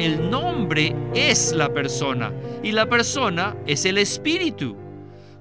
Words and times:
el 0.00 0.30
nombre 0.30 0.96
es 1.14 1.52
la 1.52 1.74
persona 1.74 2.32
y 2.62 2.72
la 2.72 2.88
persona 2.88 3.54
es 3.66 3.84
el 3.84 3.98
espíritu. 3.98 4.74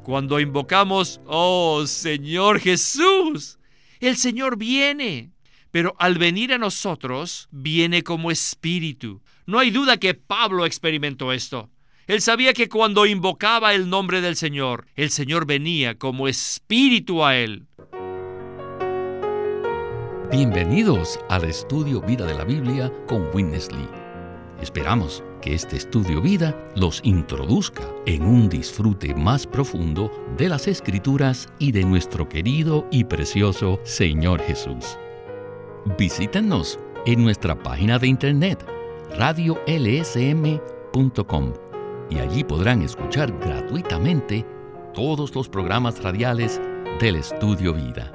Cuando 0.04 0.38
invocamos, 0.38 1.22
oh 1.26 1.86
Señor 1.88 2.60
Jesús, 2.60 3.58
el 4.02 4.18
Señor 4.18 4.58
viene, 4.58 5.32
pero 5.72 5.96
al 5.98 6.18
venir 6.18 6.52
a 6.52 6.58
nosotros 6.58 7.48
viene 7.52 8.04
como 8.04 8.32
espíritu. 8.32 9.22
No 9.46 9.60
hay 9.60 9.72
duda 9.72 9.96
que 9.96 10.14
Pablo 10.14 10.66
experimentó 10.66 11.32
esto. 11.32 11.70
Él 12.08 12.20
sabía 12.20 12.54
que 12.54 12.68
cuando 12.68 13.06
invocaba 13.06 13.74
el 13.74 13.90
nombre 13.90 14.20
del 14.20 14.36
Señor, 14.36 14.88
el 14.96 15.10
Señor 15.10 15.46
venía 15.46 15.98
como 15.98 16.28
espíritu 16.28 17.24
a 17.24 17.38
él. 17.38 17.66
Bienvenidos 20.30 21.18
al 21.30 21.46
estudio 21.46 22.02
Vida 22.02 22.26
de 22.26 22.34
la 22.34 22.44
Biblia 22.44 22.92
con 23.08 23.30
Winnesley. 23.34 23.99
Esperamos 24.62 25.24
que 25.42 25.54
este 25.54 25.78
estudio 25.78 26.22
vida 26.22 26.54
los 26.76 27.00
introduzca 27.04 27.84
en 28.06 28.24
un 28.24 28.50
disfrute 28.50 29.16
más 29.16 29.48
profundo 29.48 30.12
de 30.38 30.50
las 30.50 30.68
escrituras 30.68 31.48
y 31.60 31.72
de 31.72 31.86
nuestro 31.86 32.28
querido 32.28 32.86
y 32.92 33.06
precioso 33.06 33.80
Señor 33.84 34.42
Jesús. 34.42 34.98
Visítenos 35.98 36.78
en 37.06 37.24
nuestra 37.24 37.58
página 37.58 37.98
de 38.00 38.08
internet 38.08 38.66
radiolsm.com 39.18 39.54
y 42.10 42.20
allí 42.20 42.44
podrán 42.44 42.82
escuchar 42.82 43.32
gratuitamente 43.40 44.46
todos 44.94 45.34
los 45.36 45.48
programas 45.48 46.04
radiales 46.04 46.60
del 47.00 47.16
Estudio 47.16 47.74
Vida. 47.74 48.12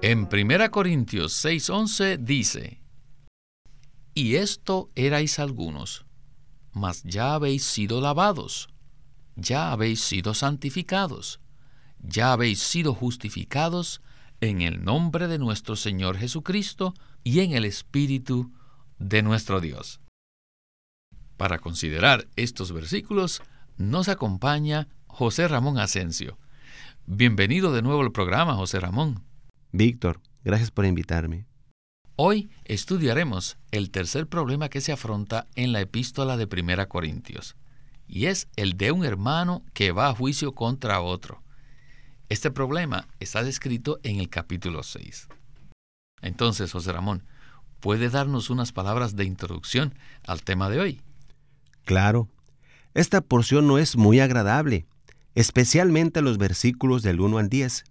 En 0.00 0.26
1 0.28 0.70
Corintios 0.72 1.32
6:11 1.44 2.18
dice, 2.18 2.81
Y 4.14 4.36
esto 4.36 4.90
erais 4.94 5.38
algunos, 5.38 6.04
mas 6.72 7.02
ya 7.02 7.34
habéis 7.34 7.64
sido 7.64 8.00
lavados, 8.00 8.68
ya 9.36 9.72
habéis 9.72 10.02
sido 10.02 10.34
santificados, 10.34 11.40
ya 11.98 12.32
habéis 12.32 12.58
sido 12.60 12.94
justificados 12.94 14.02
en 14.40 14.60
el 14.60 14.84
nombre 14.84 15.28
de 15.28 15.38
nuestro 15.38 15.76
Señor 15.76 16.18
Jesucristo 16.18 16.92
y 17.24 17.40
en 17.40 17.52
el 17.52 17.64
Espíritu 17.64 18.52
de 18.98 19.22
nuestro 19.22 19.60
Dios. 19.60 20.00
Para 21.38 21.58
considerar 21.58 22.28
estos 22.36 22.72
versículos 22.72 23.40
nos 23.78 24.08
acompaña 24.08 24.88
José 25.06 25.48
Ramón 25.48 25.78
Asensio. 25.78 26.38
Bienvenido 27.06 27.72
de 27.72 27.82
nuevo 27.82 28.02
al 28.02 28.12
programa, 28.12 28.54
José 28.54 28.78
Ramón. 28.78 29.24
Víctor, 29.72 30.20
gracias 30.44 30.70
por 30.70 30.84
invitarme. 30.84 31.46
Hoy 32.24 32.50
estudiaremos 32.66 33.58
el 33.72 33.90
tercer 33.90 34.28
problema 34.28 34.68
que 34.68 34.80
se 34.80 34.92
afronta 34.92 35.48
en 35.56 35.72
la 35.72 35.80
epístola 35.80 36.36
de 36.36 36.46
Primera 36.46 36.88
Corintios, 36.88 37.56
y 38.06 38.26
es 38.26 38.46
el 38.54 38.76
de 38.76 38.92
un 38.92 39.04
hermano 39.04 39.64
que 39.74 39.90
va 39.90 40.08
a 40.08 40.14
juicio 40.14 40.54
contra 40.54 41.00
otro. 41.00 41.42
Este 42.28 42.52
problema 42.52 43.08
está 43.18 43.42
descrito 43.42 43.98
en 44.04 44.20
el 44.20 44.28
capítulo 44.28 44.84
6. 44.84 45.26
Entonces, 46.20 46.70
José 46.70 46.92
Ramón, 46.92 47.24
¿puede 47.80 48.08
darnos 48.08 48.50
unas 48.50 48.70
palabras 48.70 49.16
de 49.16 49.24
introducción 49.24 49.92
al 50.24 50.44
tema 50.44 50.70
de 50.70 50.78
hoy? 50.78 51.00
Claro, 51.84 52.28
esta 52.94 53.20
porción 53.20 53.66
no 53.66 53.78
es 53.78 53.96
muy 53.96 54.20
agradable, 54.20 54.86
especialmente 55.34 56.22
los 56.22 56.38
versículos 56.38 57.02
del 57.02 57.20
1 57.20 57.38
al 57.38 57.48
10. 57.48 57.82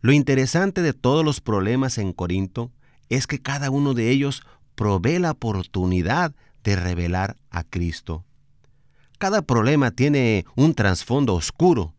Lo 0.00 0.10
interesante 0.10 0.82
de 0.82 0.92
todos 0.92 1.24
los 1.24 1.40
problemas 1.40 1.98
en 1.98 2.12
Corinto 2.12 2.72
es 3.08 3.26
que 3.26 3.40
cada 3.40 3.70
uno 3.70 3.94
de 3.94 4.10
ellos 4.10 4.42
provee 4.74 5.18
la 5.18 5.32
oportunidad 5.32 6.34
de 6.64 6.76
revelar 6.76 7.36
a 7.50 7.64
Cristo. 7.64 8.24
Cada 9.18 9.42
problema 9.42 9.90
tiene 9.90 10.44
un 10.54 10.74
trasfondo 10.74 11.34
oscuro 11.34 11.94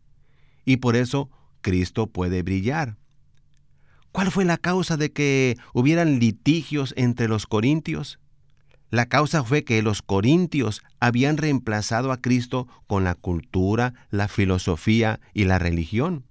y 0.64 0.78
por 0.78 0.96
eso 0.96 1.28
Cristo 1.60 2.06
puede 2.06 2.42
brillar. 2.42 2.96
¿Cuál 4.12 4.30
fue 4.30 4.44
la 4.44 4.56
causa 4.56 4.96
de 4.96 5.12
que 5.12 5.56
hubieran 5.72 6.18
litigios 6.18 6.94
entre 6.96 7.28
los 7.28 7.46
corintios? 7.46 8.18
La 8.90 9.06
causa 9.06 9.44
fue 9.44 9.62
que 9.62 9.82
los 9.82 10.02
corintios 10.02 10.82
habían 10.98 11.36
reemplazado 11.36 12.10
a 12.10 12.20
Cristo 12.20 12.66
con 12.88 13.04
la 13.04 13.14
cultura, 13.14 13.94
la 14.10 14.26
filosofía 14.26 15.20
y 15.32 15.44
la 15.44 15.60
religión. 15.60 16.24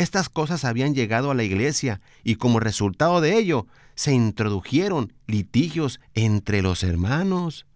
Estas 0.00 0.30
cosas 0.30 0.64
habían 0.64 0.94
llegado 0.94 1.30
a 1.30 1.34
la 1.34 1.42
iglesia 1.42 2.00
y 2.24 2.36
como 2.36 2.58
resultado 2.58 3.20
de 3.20 3.36
ello 3.36 3.66
se 3.94 4.14
introdujeron 4.14 5.12
litigios 5.26 6.00
entre 6.14 6.62
los 6.62 6.82
hermanos. 6.84 7.66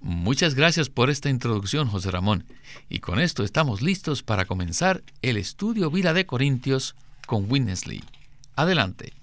Muchas 0.00 0.54
gracias 0.54 0.90
por 0.90 1.08
esta 1.08 1.30
introducción, 1.30 1.88
José 1.88 2.10
Ramón. 2.10 2.44
Y 2.90 2.98
con 2.98 3.18
esto 3.18 3.42
estamos 3.42 3.80
listos 3.80 4.22
para 4.22 4.44
comenzar 4.44 5.02
el 5.22 5.38
estudio 5.38 5.90
Vida 5.90 6.12
de 6.12 6.26
Corintios 6.26 6.94
con 7.26 7.50
Winnesley. 7.50 8.04
Adelante. 8.54 9.14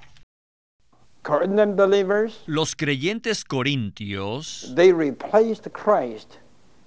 Los 2.48 2.76
creyentes 2.76 3.46
corintios 3.46 4.74
they 4.76 4.92
replaced 4.92 5.72
Christ 5.72 6.40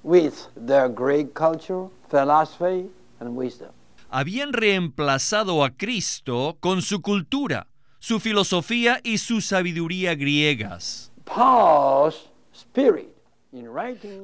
with 0.03 0.49
their 0.57 0.89
great 0.89 1.35
culture, 1.35 1.89
philosophy, 2.11 2.91
and 3.21 3.37
wisdom. 3.37 3.71
Habían 4.11 4.53
reemplazado 4.53 5.65
a 5.65 5.71
Cristo 5.71 6.59
con 6.61 6.83
su 6.83 7.01
cultura, 7.01 7.69
su 8.01 8.19
filosofía 8.21 9.01
y 9.05 9.19
su 9.19 9.41
sabiduría 9.41 10.15
griegas. 10.15 11.13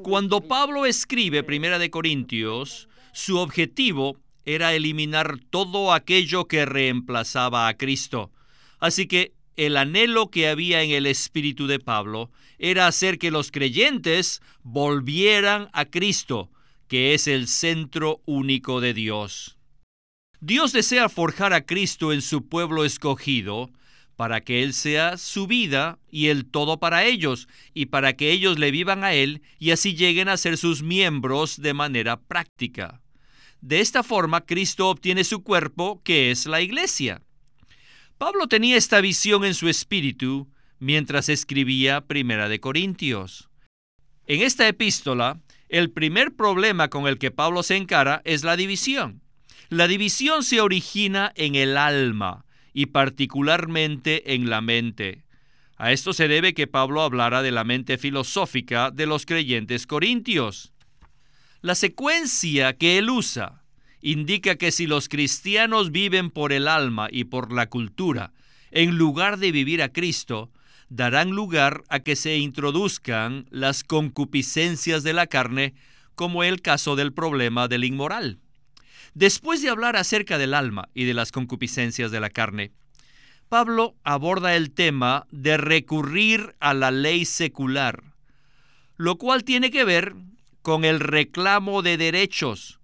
Cuando 0.02 0.40
Pablo 0.40 0.86
escribe 0.86 1.42
Primera 1.42 1.78
de 1.78 1.90
Corintios, 1.90 2.88
su 3.12 3.38
objetivo 3.38 4.18
era 4.44 4.74
eliminar 4.74 5.38
todo 5.50 5.92
aquello 5.92 6.46
que 6.46 6.66
reemplazaba 6.66 7.68
a 7.68 7.76
Cristo. 7.76 8.30
Así 8.78 9.06
que 9.06 9.32
el 9.56 9.76
anhelo 9.76 10.30
que 10.30 10.48
había 10.48 10.82
en 10.82 10.90
el 10.90 11.06
espíritu 11.06 11.66
de 11.66 11.78
Pablo 11.78 12.30
era 12.58 12.86
hacer 12.86 13.18
que 13.18 13.30
los 13.30 13.50
creyentes 13.50 14.42
volvieran 14.62 15.68
a 15.72 15.86
Cristo, 15.86 16.50
que 16.88 17.14
es 17.14 17.26
el 17.26 17.48
centro 17.48 18.20
único 18.26 18.80
de 18.80 18.94
Dios. 18.94 19.55
Dios 20.46 20.72
desea 20.72 21.08
forjar 21.08 21.52
a 21.52 21.66
Cristo 21.66 22.12
en 22.12 22.22
su 22.22 22.46
pueblo 22.46 22.84
escogido 22.84 23.68
para 24.14 24.42
que 24.42 24.62
Él 24.62 24.74
sea 24.74 25.18
su 25.18 25.48
vida 25.48 25.98
y 26.08 26.28
el 26.28 26.46
todo 26.46 26.78
para 26.78 27.04
ellos, 27.04 27.48
y 27.74 27.86
para 27.86 28.12
que 28.12 28.30
ellos 28.30 28.56
le 28.56 28.70
vivan 28.70 29.02
a 29.02 29.12
Él 29.12 29.42
y 29.58 29.72
así 29.72 29.96
lleguen 29.96 30.28
a 30.28 30.36
ser 30.36 30.56
sus 30.56 30.84
miembros 30.84 31.60
de 31.60 31.74
manera 31.74 32.20
práctica. 32.20 33.02
De 33.60 33.80
esta 33.80 34.04
forma, 34.04 34.42
Cristo 34.42 34.88
obtiene 34.88 35.24
su 35.24 35.42
cuerpo, 35.42 36.00
que 36.04 36.30
es 36.30 36.46
la 36.46 36.60
iglesia. 36.60 37.22
Pablo 38.16 38.46
tenía 38.46 38.76
esta 38.76 39.00
visión 39.00 39.44
en 39.44 39.54
su 39.54 39.68
espíritu 39.68 40.48
mientras 40.78 41.28
escribía 41.28 42.02
Primera 42.02 42.48
de 42.48 42.60
Corintios. 42.60 43.50
En 44.28 44.42
esta 44.42 44.68
epístola, 44.68 45.40
el 45.68 45.90
primer 45.90 46.36
problema 46.36 46.88
con 46.88 47.08
el 47.08 47.18
que 47.18 47.32
Pablo 47.32 47.64
se 47.64 47.74
encara 47.74 48.22
es 48.24 48.44
la 48.44 48.56
división. 48.56 49.25
La 49.68 49.88
división 49.88 50.44
se 50.44 50.60
origina 50.60 51.32
en 51.34 51.56
el 51.56 51.76
alma 51.76 52.44
y 52.72 52.86
particularmente 52.86 54.34
en 54.34 54.48
la 54.48 54.60
mente. 54.60 55.24
A 55.76 55.90
esto 55.90 56.12
se 56.12 56.28
debe 56.28 56.54
que 56.54 56.68
Pablo 56.68 57.02
hablara 57.02 57.42
de 57.42 57.50
la 57.50 57.64
mente 57.64 57.98
filosófica 57.98 58.92
de 58.92 59.06
los 59.06 59.26
creyentes 59.26 59.88
corintios. 59.88 60.72
La 61.62 61.74
secuencia 61.74 62.74
que 62.74 62.98
él 62.98 63.10
usa 63.10 63.64
indica 64.00 64.54
que 64.54 64.70
si 64.70 64.86
los 64.86 65.08
cristianos 65.08 65.90
viven 65.90 66.30
por 66.30 66.52
el 66.52 66.68
alma 66.68 67.08
y 67.10 67.24
por 67.24 67.52
la 67.52 67.68
cultura, 67.68 68.32
en 68.70 68.96
lugar 68.96 69.38
de 69.38 69.50
vivir 69.50 69.82
a 69.82 69.92
Cristo, 69.92 70.52
darán 70.88 71.30
lugar 71.30 71.82
a 71.88 72.00
que 72.00 72.14
se 72.14 72.38
introduzcan 72.38 73.46
las 73.50 73.82
concupiscencias 73.82 75.02
de 75.02 75.12
la 75.12 75.26
carne, 75.26 75.74
como 76.14 76.44
el 76.44 76.62
caso 76.62 76.94
del 76.94 77.12
problema 77.12 77.66
del 77.66 77.82
inmoral. 77.82 78.38
Después 79.16 79.62
de 79.62 79.70
hablar 79.70 79.96
acerca 79.96 80.36
del 80.36 80.52
alma 80.52 80.90
y 80.92 81.04
de 81.04 81.14
las 81.14 81.32
concupiscencias 81.32 82.10
de 82.10 82.20
la 82.20 82.28
carne, 82.28 82.72
Pablo 83.48 83.96
aborda 84.04 84.54
el 84.56 84.72
tema 84.72 85.26
de 85.30 85.56
recurrir 85.56 86.54
a 86.60 86.74
la 86.74 86.90
ley 86.90 87.24
secular, 87.24 88.02
lo 88.98 89.16
cual 89.16 89.42
tiene 89.42 89.70
que 89.70 89.84
ver 89.84 90.16
con 90.60 90.84
el 90.84 91.00
reclamo 91.00 91.80
de 91.80 91.96
derechos 91.96 92.78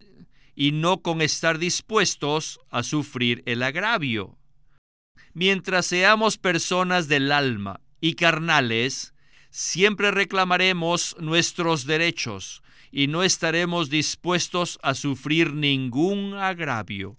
y 0.54 0.72
no 0.72 1.02
con 1.02 1.20
estar 1.20 1.58
dispuestos 1.58 2.60
a 2.70 2.82
sufrir 2.82 3.42
el 3.44 3.62
agravio. 3.62 4.38
Mientras 5.34 5.84
seamos 5.84 6.38
personas 6.38 7.08
del 7.08 7.30
alma 7.30 7.82
y 8.00 8.14
carnales, 8.14 9.12
siempre 9.50 10.10
reclamaremos 10.10 11.14
nuestros 11.20 11.84
derechos 11.84 12.62
y 12.92 13.06
no 13.06 13.22
estaremos 13.22 13.88
dispuestos 13.88 14.78
a 14.82 14.94
sufrir 14.94 15.54
ningún 15.54 16.34
agravio. 16.34 17.16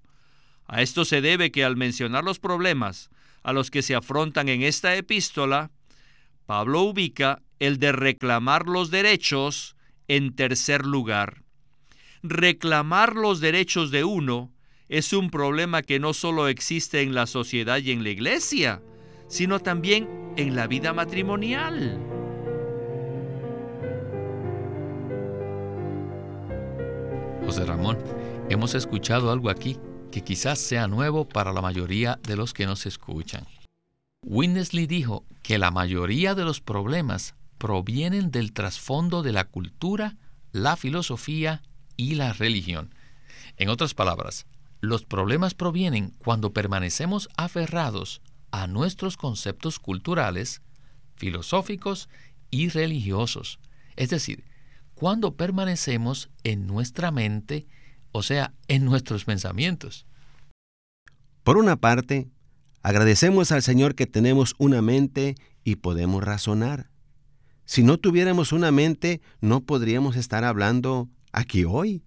A 0.68 0.82
esto 0.82 1.04
se 1.04 1.20
debe 1.20 1.52
que 1.52 1.66
al 1.66 1.76
mencionar 1.76 2.24
los 2.24 2.40
problemas 2.40 3.10
a 3.42 3.52
los 3.52 3.72
que 3.72 3.82
se 3.82 3.96
afrontan 3.96 4.48
en 4.48 4.62
esta 4.62 4.96
epístola, 4.96 5.72
Pablo 6.46 6.82
ubica 6.82 7.42
el 7.60 7.80
de 7.80 7.92
reclamar 7.92 8.68
los 8.68 8.92
derechos 8.92 9.76
en 10.08 10.36
tercer 10.36 10.86
lugar. 10.86 11.44
Reclamar 12.22 13.16
los 13.16 13.42
derechos 13.42 13.92
de 13.92 14.04
uno 14.04 14.52
es 14.88 15.12
un 15.12 15.30
problema 15.30 15.82
que 15.82 16.00
no 16.00 16.14
solo 16.14 16.48
existe 16.48 17.02
en 17.02 17.16
la 17.16 17.26
sociedad 17.26 17.80
y 17.80 17.92
en 17.92 18.04
la 18.04 18.10
iglesia, 18.10 18.82
sino 19.28 19.60
también 19.60 20.08
en 20.38 20.56
la 20.56 20.68
vida 20.68 20.94
matrimonial. 20.94 22.13
José 27.46 27.66
Ramón, 27.66 27.98
hemos 28.50 28.74
escuchado 28.74 29.32
algo 29.32 29.50
aquí 29.50 29.78
que 30.12 30.24
quizás 30.24 30.60
sea 30.60 30.88
nuevo 30.88 31.28
para 31.28 31.52
la 31.52 31.62
mayoría 31.62 32.20
de 32.24 32.36
los 32.36 32.54
que 32.54 32.66
nos 32.66 32.86
escuchan. 32.86 33.46
Winnesley 34.24 34.88
dijo 34.88 35.26
que 35.42 35.58
la 35.58 35.70
mayoría 35.70 36.36
de 36.36 36.46
los 36.46 36.62
problemas 36.62 37.36
provienen 37.58 38.32
del 38.32 38.54
trasfondo 38.54 39.24
de 39.24 39.34
la 39.34 39.44
cultura, 39.44 40.16
la 40.52 40.78
filosofía 40.78 41.62
y 41.98 42.16
la 42.16 42.32
religión. 42.32 42.96
En 43.58 43.70
otras 43.70 43.94
palabras, 43.94 44.46
los 44.80 45.04
problemas 45.04 45.54
provienen 45.54 46.14
cuando 46.20 46.54
permanecemos 46.54 47.30
aferrados 47.36 48.22
a 48.52 48.68
nuestros 48.68 49.18
conceptos 49.18 49.80
culturales, 49.80 50.62
filosóficos 51.16 52.08
y 52.52 52.70
religiosos. 52.70 53.60
Es 53.96 54.10
decir, 54.10 54.44
cuando 55.04 55.36
permanecemos 55.36 56.30
en 56.46 56.66
nuestra 56.66 57.12
mente, 57.12 57.68
o 58.14 58.24
sea, 58.24 58.54
en 58.70 58.86
nuestros 58.86 59.26
pensamientos. 59.26 60.08
Por 61.44 61.58
una 61.58 61.76
parte, 61.76 62.30
agradecemos 62.84 63.52
al 63.52 63.64
Señor 63.64 63.96
que 63.96 64.08
tenemos 64.08 64.56
una 64.60 64.82
mente 64.82 65.36
y 65.66 65.76
podemos 65.76 66.24
razonar. 66.24 66.90
Si 67.66 67.84
no 67.84 67.98
tuviéramos 67.98 68.54
una 68.54 68.72
mente, 68.72 69.20
no 69.42 69.66
podríamos 69.66 70.16
estar 70.16 70.46
hablando 70.46 71.10
aquí 71.34 71.66
hoy. 71.66 72.06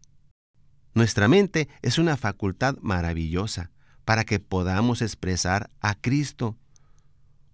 Nuestra 0.95 1.29
mente 1.29 1.69
es 1.83 1.99
una 1.99 2.17
facultad 2.17 2.79
maravillosa 2.81 3.73
para 4.07 4.25
que 4.25 4.41
podamos 4.41 5.03
expresar 5.03 5.69
a 5.81 5.97
Cristo. 5.97 6.57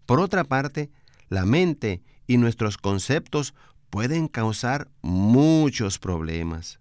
Por 0.07 0.21
otra 0.21 0.45
parte, 0.45 0.93
la 1.29 1.45
mente 1.47 2.01
y 2.29 2.37
nuestros 2.37 2.79
conceptos 2.79 3.55
pueden 3.93 4.27
causar 4.27 4.91
muchos 5.03 5.99
problemas. 5.99 6.81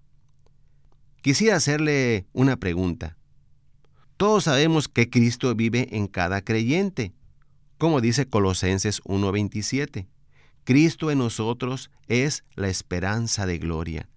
Quisiera 1.22 1.58
hacerle 1.58 2.26
una 2.32 2.56
pregunta. 2.56 3.18
Todos 4.16 4.46
sabemos 4.46 4.88
que 4.88 5.10
Cristo 5.10 5.54
vive 5.54 5.90
en 5.92 6.08
cada 6.08 6.42
creyente, 6.42 7.12
como 7.78 8.00
dice 8.00 8.30
Colosenses 8.30 9.02
1:27. 9.04 10.08
Cristo 10.64 11.12
en 11.12 11.18
nosotros 11.18 11.92
es 12.08 12.46
la 12.56 12.70
esperanza 12.70 13.46
de 13.46 13.58
gloria. 13.58 14.08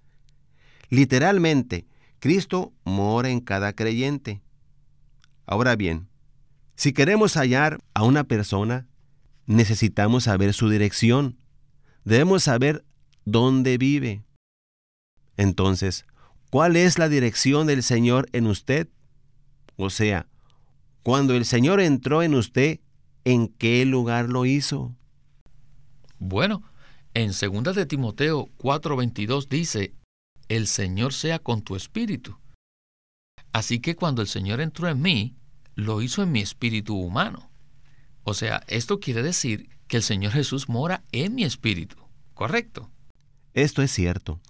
Literalmente, 0.88 1.88
Cristo 2.20 2.73
mora 2.85 3.29
en 3.29 3.41
cada 3.41 3.73
creyente. 3.73 4.41
Ahora 5.46 5.75
bien, 5.75 6.06
si 6.76 6.93
queremos 6.93 7.37
hallar 7.37 7.82
a 7.93 8.05
una 8.05 8.23
persona, 8.23 8.87
necesitamos 9.46 10.25
saber 10.25 10.55
su 10.55 10.69
dirección 10.69 11.38
debemos 12.05 12.45
saber 12.45 12.85
dónde 13.25 13.79
vive. 13.79 14.25
Entonces, 15.37 16.06
¿cuál 16.51 16.77
es 16.77 16.99
la 16.99 17.09
dirección 17.09 17.67
del 17.67 17.83
Señor 17.83 18.29
en 18.33 18.47
usted? 18.47 18.89
O 19.77 19.91
sea, 19.91 20.29
cuando 21.03 21.35
el 21.35 21.45
Señor 21.45 21.81
entró 21.81 22.23
en 22.23 22.35
usted, 22.35 22.81
¿en 23.25 23.49
qué 23.49 23.85
lugar 23.85 24.29
lo 24.29 24.47
hizo? 24.47 24.95
Bueno, 26.19 26.62
en 27.15 27.33
2 27.33 27.75
de 27.75 27.87
Timoteo 27.87 28.49
4:22 28.59 29.49
dice, 29.49 29.95
el 30.49 30.67
Señor 30.67 31.12
sea 31.12 31.39
con 31.39 31.62
tu 31.62 31.77
espíritu. 31.77 32.39
Así 33.53 33.81
que 33.81 33.97
cuando 33.97 34.23
el 34.23 34.29
Señor 34.29 34.61
entró 34.61 34.89
en 34.89 35.01
mí, 35.01 35.37
lo 35.75 36.03
hizo 36.03 36.23
en 36.23 36.33
mi 36.33 36.41
espíritu 36.41 36.97
humano. 36.97 37.51
O 38.23 38.35
sea, 38.35 38.62
esto 38.69 39.01
quiere 39.01 39.23
decir 39.23 39.69
el 39.96 40.02
Señor 40.02 40.32
Jesús 40.32 40.69
mora 40.69 41.02
en 41.12 41.35
mi 41.35 41.44
espíritu, 41.44 41.96
¿correcto? 42.35 42.91
Esto 43.52 43.82
es 43.82 43.91
cierto. 43.91 44.41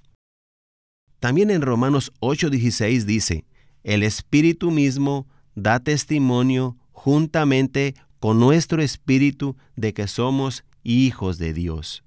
También 1.20 1.50
en 1.50 1.62
Romanos 1.62 2.12
8:16 2.20 3.04
dice, 3.04 3.44
el 3.82 4.02
Espíritu 4.02 4.70
mismo 4.70 5.26
da 5.54 5.80
testimonio 5.80 6.76
juntamente 6.92 7.94
con 8.18 8.40
nuestro 8.40 8.82
espíritu 8.82 9.56
de 9.76 9.92
que 9.92 10.08
somos 10.08 10.64
hijos 10.82 11.38
de 11.38 11.52
Dios. 11.52 12.04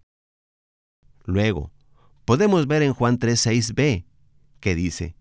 Luego, 1.25 1.71
podemos 2.25 2.67
ver 2.67 2.81
en 2.81 2.93
Juan 2.93 3.19
3:6b, 3.19 4.05
que 4.59 4.75
dice, 4.75 5.15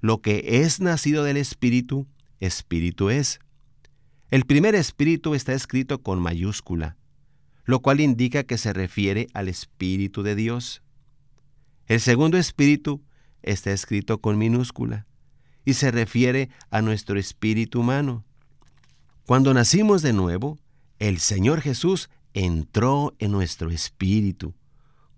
lo 0.00 0.20
que 0.20 0.62
es 0.62 0.80
nacido 0.80 1.24
del 1.24 1.36
Espíritu, 1.36 2.06
Espíritu 2.40 3.08
es. 3.08 3.38
El 4.30 4.44
primer 4.44 4.74
Espíritu 4.74 5.34
está 5.34 5.52
escrito 5.52 6.02
con 6.02 6.20
mayúscula, 6.20 6.96
lo 7.64 7.80
cual 7.80 8.00
indica 8.00 8.44
que 8.44 8.58
se 8.58 8.72
refiere 8.72 9.28
al 9.34 9.48
Espíritu 9.48 10.22
de 10.22 10.34
Dios. 10.34 10.82
El 11.86 12.00
segundo 12.00 12.38
Espíritu 12.38 13.02
está 13.42 13.72
escrito 13.72 14.20
con 14.20 14.38
minúscula 14.38 15.06
y 15.64 15.74
se 15.74 15.90
refiere 15.90 16.50
a 16.70 16.82
nuestro 16.82 17.18
espíritu 17.18 17.80
humano. 17.80 18.24
Cuando 19.26 19.54
nacimos 19.54 20.02
de 20.02 20.12
nuevo, 20.12 20.58
el 20.98 21.18
Señor 21.18 21.60
Jesús 21.60 22.10
entró 22.34 23.14
en 23.18 23.30
nuestro 23.30 23.70
espíritu 23.70 24.54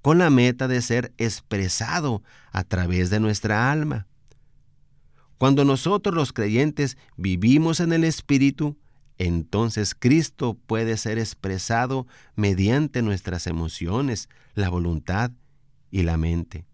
con 0.03 0.19
la 0.19 0.29
meta 0.29 0.69
de 0.69 0.83
ser 0.83 1.15
expresado 1.17 2.23
a 2.53 2.63
través 2.63 3.09
de 3.09 3.21
nuestra 3.21 3.73
alma. 3.73 4.07
Cuando 5.39 5.65
nosotros 5.65 6.15
los 6.15 6.35
creyentes 6.35 6.99
vivimos 7.17 7.81
en 7.81 7.93
el 7.95 8.05
Espíritu, 8.05 8.77
entonces 9.19 9.95
Cristo 9.95 10.59
puede 10.67 10.97
ser 10.97 11.19
expresado 11.19 12.07
mediante 12.35 13.03
nuestras 13.03 13.47
emociones, 13.47 14.29
la 14.55 14.69
voluntad 14.69 15.31
y 15.91 16.03
la 16.03 16.17
mente. 16.17 16.65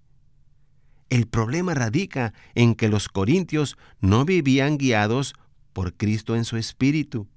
El 1.10 1.26
problema 1.26 1.75
radica 1.75 2.32
en 2.54 2.75
que 2.75 2.88
los 2.88 3.08
corintios 3.08 3.76
no 4.00 4.25
vivían 4.25 4.78
guiados 4.78 5.34
por 5.72 5.94
Cristo 5.94 6.37
en 6.37 6.44
su 6.44 6.56
espíritu, 6.56 7.28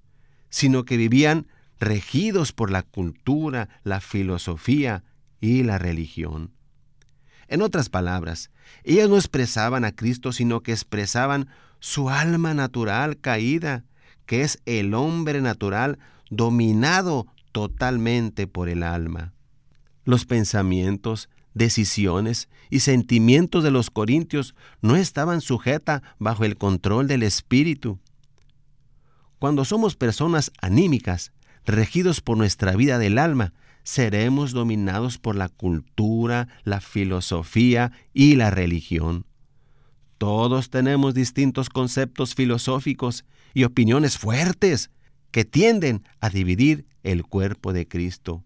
sino 0.49 0.85
que 0.85 0.97
vivían 0.97 1.47
regidos 1.79 2.53
por 2.53 2.71
la 2.71 2.83
cultura, 2.83 3.67
la 3.83 3.99
filosofía 3.99 5.03
y 5.41 5.63
la 5.63 5.79
religión. 5.79 6.51
En 7.47 7.61
otras 7.61 7.89
palabras, 7.89 8.51
ellos 8.83 9.09
no 9.09 9.17
expresaban 9.17 9.83
a 9.83 9.95
Cristo, 9.95 10.31
sino 10.31 10.61
que 10.61 10.71
expresaban 10.71 11.49
su 11.79 12.09
alma 12.09 12.53
natural 12.53 13.19
caída, 13.19 13.83
que 14.25 14.41
es 14.41 14.61
el 14.65 14.93
hombre 14.93 15.41
natural 15.41 15.99
dominado 16.29 17.27
totalmente 17.51 18.47
por 18.47 18.69
el 18.69 18.83
alma. 18.83 19.33
Los 20.05 20.25
pensamientos, 20.25 21.29
decisiones 21.53 22.49
y 22.69 22.79
sentimientos 22.79 23.63
de 23.63 23.71
los 23.71 23.89
corintios 23.89 24.55
no 24.81 24.95
estaban 24.95 25.41
sujetas 25.41 26.01
bajo 26.19 26.45
el 26.45 26.57
control 26.57 27.07
del 27.07 27.23
espíritu. 27.23 27.99
Cuando 29.39 29.65
somos 29.65 29.95
personas 29.95 30.51
anímicas, 30.61 31.31
regidos 31.65 32.21
por 32.21 32.37
nuestra 32.37 32.75
vida 32.75 32.97
del 32.97 33.17
alma, 33.17 33.53
seremos 33.83 34.53
dominados 34.53 35.17
por 35.17 35.35
la 35.35 35.49
cultura, 35.49 36.47
la 36.63 36.79
filosofía 36.79 37.91
y 38.13 38.35
la 38.35 38.49
religión. 38.49 39.25
Todos 40.17 40.69
tenemos 40.69 41.13
distintos 41.13 41.69
conceptos 41.69 42.33
filosóficos 42.33 43.25
y 43.53 43.63
opiniones 43.63 44.17
fuertes 44.17 44.89
que 45.31 45.45
tienden 45.45 46.03
a 46.19 46.29
dividir 46.29 46.85
el 47.03 47.23
cuerpo 47.23 47.73
de 47.73 47.87
Cristo. 47.87 48.43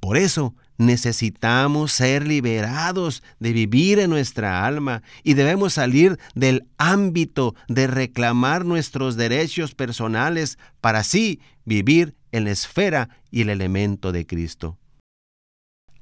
Por 0.00 0.16
eso 0.16 0.54
necesitamos 0.78 1.92
ser 1.92 2.26
liberados 2.26 3.22
de 3.40 3.52
vivir 3.52 3.98
en 3.98 4.10
nuestra 4.10 4.66
alma 4.66 5.02
y 5.22 5.34
debemos 5.34 5.74
salir 5.74 6.18
del 6.34 6.66
ámbito 6.76 7.54
de 7.68 7.86
reclamar 7.86 8.64
nuestros 8.64 9.16
derechos 9.16 9.74
personales 9.74 10.58
para 10.80 11.00
así 11.00 11.40
vivir 11.64 12.14
en 12.30 12.44
la 12.44 12.50
esfera 12.50 13.08
y 13.30 13.42
el 13.42 13.50
elemento 13.50 14.12
de 14.12 14.26
Cristo. 14.26 14.78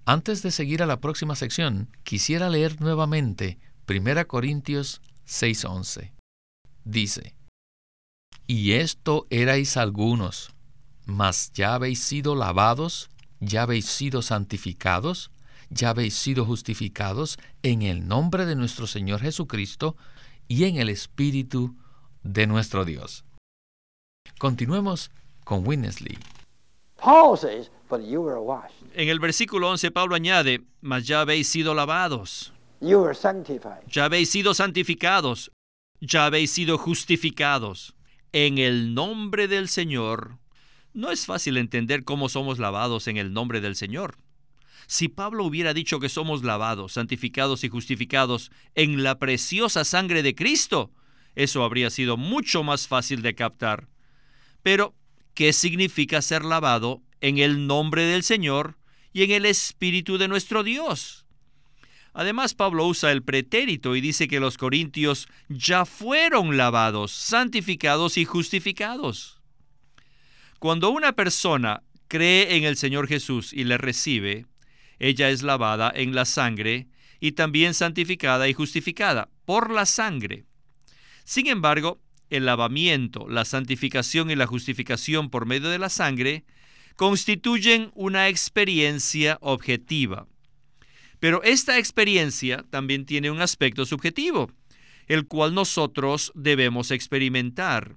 Antes 0.06 0.42
de 0.42 0.50
seguir 0.50 0.82
a 0.82 0.86
la 0.86 1.00
próxima 1.00 1.34
sección, 1.34 1.88
quisiera 2.02 2.50
leer 2.50 2.80
nuevamente 2.80 3.58
1 3.88 4.26
Corintios 4.26 5.00
6:11. 5.26 6.12
Dice, 6.84 7.34
Y 8.46 8.72
esto 8.72 9.26
erais 9.30 9.76
algunos, 9.76 10.50
mas 11.06 11.50
ya 11.52 11.74
habéis 11.74 12.00
sido 12.02 12.34
lavados, 12.34 13.08
ya 13.40 13.62
habéis 13.62 13.86
sido 13.86 14.20
santificados, 14.22 15.30
ya 15.70 15.90
habéis 15.90 16.14
sido 16.14 16.44
justificados 16.44 17.38
en 17.62 17.82
el 17.82 18.06
nombre 18.06 18.44
de 18.44 18.54
nuestro 18.54 18.86
Señor 18.86 19.20
Jesucristo 19.20 19.96
y 20.46 20.64
en 20.64 20.76
el 20.76 20.90
Espíritu 20.90 21.74
de 22.22 22.46
nuestro 22.46 22.84
Dios. 22.84 23.24
Continuemos 24.38 25.10
con 25.44 25.66
Winnesley. 25.66 26.18
Paul 26.96 27.36
says, 27.38 27.70
but 27.88 28.00
you 28.02 28.20
were 28.20 28.38
washed. 28.38 28.74
En 28.94 29.08
el 29.08 29.20
versículo 29.20 29.70
11 29.70 29.90
Pablo 29.90 30.14
añade, 30.14 30.62
mas 30.80 31.06
ya 31.06 31.20
habéis 31.22 31.48
sido 31.48 31.74
lavados, 31.74 32.52
You 32.80 33.00
were 33.00 33.14
sanctified. 33.14 33.86
ya 33.88 34.04
habéis 34.04 34.30
sido 34.30 34.52
santificados, 34.52 35.50
ya 36.00 36.26
habéis 36.26 36.50
sido 36.52 36.76
justificados 36.76 37.94
en 38.34 38.58
el 38.58 38.94
nombre 38.94 39.46
del 39.46 39.68
Señor. 39.68 40.38
No 40.92 41.12
es 41.12 41.24
fácil 41.24 41.56
entender 41.56 42.02
cómo 42.02 42.28
somos 42.28 42.58
lavados 42.58 43.06
en 43.06 43.16
el 43.16 43.32
nombre 43.32 43.60
del 43.60 43.76
Señor. 43.76 44.18
Si 44.88 45.06
Pablo 45.06 45.44
hubiera 45.44 45.72
dicho 45.72 46.00
que 46.00 46.08
somos 46.08 46.42
lavados, 46.42 46.94
santificados 46.94 47.62
y 47.62 47.68
justificados 47.68 48.50
en 48.74 49.04
la 49.04 49.20
preciosa 49.20 49.84
sangre 49.84 50.24
de 50.24 50.34
Cristo, 50.34 50.90
eso 51.36 51.62
habría 51.62 51.90
sido 51.90 52.16
mucho 52.16 52.64
más 52.64 52.88
fácil 52.88 53.22
de 53.22 53.36
captar. 53.36 53.88
Pero, 54.64 54.96
¿qué 55.34 55.52
significa 55.52 56.20
ser 56.20 56.44
lavado 56.44 57.02
en 57.20 57.38
el 57.38 57.68
nombre 57.68 58.02
del 58.02 58.24
Señor 58.24 58.78
y 59.12 59.22
en 59.22 59.30
el 59.30 59.46
Espíritu 59.46 60.18
de 60.18 60.26
nuestro 60.26 60.64
Dios? 60.64 61.23
Además, 62.14 62.54
Pablo 62.54 62.86
usa 62.86 63.10
el 63.10 63.24
pretérito 63.24 63.96
y 63.96 64.00
dice 64.00 64.28
que 64.28 64.38
los 64.38 64.56
corintios 64.56 65.28
ya 65.48 65.84
fueron 65.84 66.56
lavados, 66.56 67.10
santificados 67.10 68.16
y 68.16 68.24
justificados. 68.24 69.40
Cuando 70.60 70.90
una 70.90 71.12
persona 71.12 71.82
cree 72.06 72.56
en 72.56 72.64
el 72.64 72.76
Señor 72.76 73.08
Jesús 73.08 73.52
y 73.52 73.64
le 73.64 73.78
recibe, 73.78 74.46
ella 75.00 75.28
es 75.28 75.42
lavada 75.42 75.92
en 75.94 76.14
la 76.14 76.24
sangre 76.24 76.86
y 77.18 77.32
también 77.32 77.74
santificada 77.74 78.48
y 78.48 78.54
justificada 78.54 79.28
por 79.44 79.72
la 79.72 79.84
sangre. 79.84 80.44
Sin 81.24 81.48
embargo, 81.48 82.00
el 82.30 82.46
lavamiento, 82.46 83.28
la 83.28 83.44
santificación 83.44 84.30
y 84.30 84.36
la 84.36 84.46
justificación 84.46 85.30
por 85.30 85.46
medio 85.46 85.68
de 85.68 85.78
la 85.78 85.88
sangre 85.88 86.44
constituyen 86.96 87.90
una 87.94 88.28
experiencia 88.28 89.38
objetiva. 89.40 90.28
Pero 91.24 91.42
esta 91.42 91.78
experiencia 91.78 92.66
también 92.68 93.06
tiene 93.06 93.30
un 93.30 93.40
aspecto 93.40 93.86
subjetivo, 93.86 94.50
el 95.06 95.26
cual 95.26 95.54
nosotros 95.54 96.30
debemos 96.34 96.90
experimentar. 96.90 97.96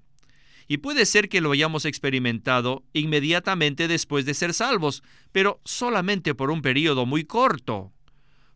Y 0.69 0.77
puede 0.77 1.05
ser 1.05 1.27
que 1.27 1.41
lo 1.41 1.51
hayamos 1.51 1.83
experimentado 1.83 2.85
inmediatamente 2.93 3.89
después 3.89 4.25
de 4.25 4.33
ser 4.33 4.53
salvos, 4.53 5.03
pero 5.33 5.59
solamente 5.65 6.35
por 6.35 6.49
un 6.49 6.61
periodo 6.61 7.05
muy 7.05 7.25
corto. 7.25 7.91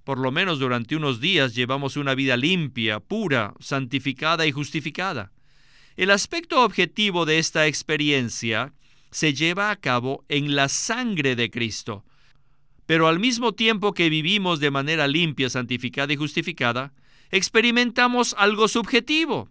Por 0.06 0.20
lo 0.20 0.32
menos 0.32 0.60
durante 0.60 0.96
unos 0.96 1.20
días 1.20 1.54
llevamos 1.54 1.98
una 1.98 2.16
vida 2.16 2.38
limpia, 2.38 3.02
pura, 3.02 3.54
santificada 3.60 4.48
y 4.48 4.54
justificada. 4.54 5.34
El 5.98 6.12
aspecto 6.12 6.64
objetivo 6.64 7.26
de 7.26 7.40
esta 7.40 7.68
experiencia 7.68 8.74
se 9.10 9.34
lleva 9.34 9.70
a 9.70 9.76
cabo 9.76 10.24
en 10.30 10.56
la 10.56 10.70
sangre 10.70 11.36
de 11.36 11.52
Cristo. 11.52 12.06
Pero 12.92 13.08
al 13.08 13.20
mismo 13.20 13.54
tiempo 13.54 13.94
que 13.94 14.10
vivimos 14.10 14.60
de 14.60 14.70
manera 14.70 15.08
limpia, 15.08 15.50
santificada 15.50 16.12
y 16.12 16.18
justificada, 16.18 16.92
experimentamos 17.30 18.36
algo 18.38 18.68
subjetivo. 18.68 19.48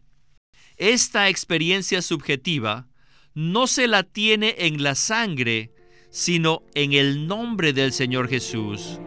Esta 0.76 1.26
experiencia 1.30 2.02
subjetiva 2.02 2.86
no 3.32 3.66
se 3.66 3.88
la 3.88 4.02
tiene 4.02 4.56
en 4.58 4.82
la 4.82 4.94
sangre, 4.94 5.72
sino 6.10 6.64
en 6.74 6.92
el 6.92 7.26
nombre 7.26 7.72
del 7.72 7.94
Señor 7.94 8.28
Jesús 8.28 9.00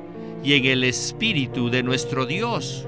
y 0.43 0.53
en 0.53 0.65
el 0.65 0.83
Espíritu 0.83 1.69
de 1.69 1.83
nuestro 1.83 2.25
Dios. 2.25 2.87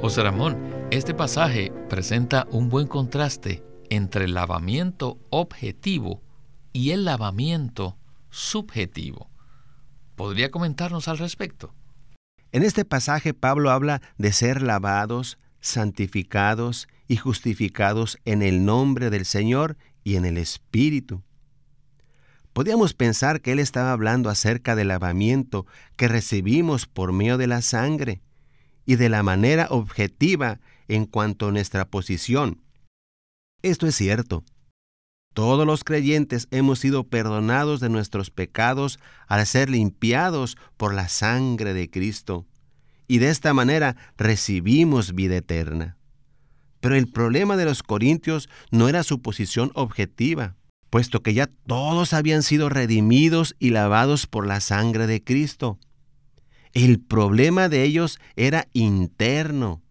José 0.00 0.24
Ramón, 0.24 0.58
este 0.90 1.14
pasaje 1.14 1.70
presenta 1.88 2.48
un 2.50 2.68
buen 2.68 2.88
contraste 2.88 3.62
entre 3.90 4.24
el 4.24 4.34
lavamiento 4.34 5.20
objetivo 5.30 6.25
y 6.76 6.90
el 6.90 7.06
lavamiento 7.06 7.96
subjetivo. 8.28 9.30
¿Podría 10.14 10.50
comentarnos 10.50 11.08
al 11.08 11.16
respecto? 11.16 11.72
En 12.52 12.62
este 12.62 12.84
pasaje 12.84 13.32
Pablo 13.32 13.70
habla 13.70 14.02
de 14.18 14.30
ser 14.30 14.60
lavados, 14.60 15.38
santificados 15.60 16.86
y 17.08 17.16
justificados 17.16 18.18
en 18.26 18.42
el 18.42 18.66
nombre 18.66 19.08
del 19.08 19.24
Señor 19.24 19.78
y 20.04 20.16
en 20.16 20.26
el 20.26 20.36
Espíritu. 20.36 21.22
Podíamos 22.52 22.92
pensar 22.92 23.40
que 23.40 23.52
él 23.52 23.58
estaba 23.58 23.92
hablando 23.92 24.28
acerca 24.28 24.76
del 24.76 24.88
lavamiento 24.88 25.64
que 25.96 26.08
recibimos 26.08 26.84
por 26.84 27.14
medio 27.14 27.38
de 27.38 27.46
la 27.46 27.62
sangre 27.62 28.20
y 28.84 28.96
de 28.96 29.08
la 29.08 29.22
manera 29.22 29.68
objetiva 29.70 30.60
en 30.88 31.06
cuanto 31.06 31.48
a 31.48 31.52
nuestra 31.52 31.86
posición. 31.88 32.60
Esto 33.62 33.86
es 33.86 33.94
cierto. 33.94 34.44
Todos 35.36 35.66
los 35.66 35.84
creyentes 35.84 36.48
hemos 36.50 36.78
sido 36.78 37.04
perdonados 37.04 37.78
de 37.80 37.90
nuestros 37.90 38.30
pecados 38.30 38.98
al 39.26 39.44
ser 39.44 39.68
limpiados 39.68 40.56
por 40.78 40.94
la 40.94 41.10
sangre 41.10 41.74
de 41.74 41.90
Cristo, 41.90 42.46
y 43.06 43.18
de 43.18 43.28
esta 43.28 43.52
manera 43.52 43.96
recibimos 44.16 45.14
vida 45.14 45.36
eterna. 45.36 45.98
Pero 46.80 46.96
el 46.96 47.08
problema 47.08 47.58
de 47.58 47.66
los 47.66 47.82
corintios 47.82 48.48
no 48.70 48.88
era 48.88 49.02
su 49.02 49.20
posición 49.20 49.72
objetiva, 49.74 50.56
puesto 50.88 51.22
que 51.22 51.34
ya 51.34 51.50
todos 51.66 52.14
habían 52.14 52.42
sido 52.42 52.70
redimidos 52.70 53.56
y 53.58 53.72
lavados 53.72 54.26
por 54.26 54.46
la 54.46 54.60
sangre 54.60 55.06
de 55.06 55.22
Cristo. 55.22 55.78
El 56.72 56.98
problema 56.98 57.68
de 57.68 57.82
ellos 57.82 58.18
era 58.36 58.68
interno, 58.72 59.82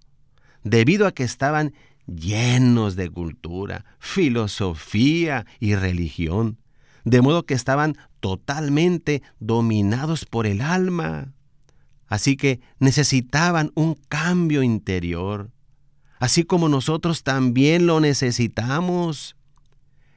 debido 0.64 1.06
a 1.06 1.12
que 1.12 1.24
estaban 1.24 1.76
llenos 2.08 2.96
de 2.96 3.10
cultura, 3.10 3.86
filosofía 4.00 5.46
y 5.60 5.76
religión, 5.76 6.60
de 7.04 7.22
modo 7.22 7.46
que 7.46 7.54
estaban 7.54 7.98
totalmente 8.20 9.22
dominados 9.40 10.26
por 10.26 10.48
el 10.48 10.62
alma. 10.62 11.34
Así 12.08 12.38
que 12.38 12.60
necesitaban 12.80 13.72
un 13.76 13.96
cambio 14.10 14.64
interior, 14.64 15.52
así 16.20 16.44
como 16.44 16.70
nosotros 16.70 17.24
también 17.24 17.88
lo 17.88 18.00
necesitamos. 18.00 19.36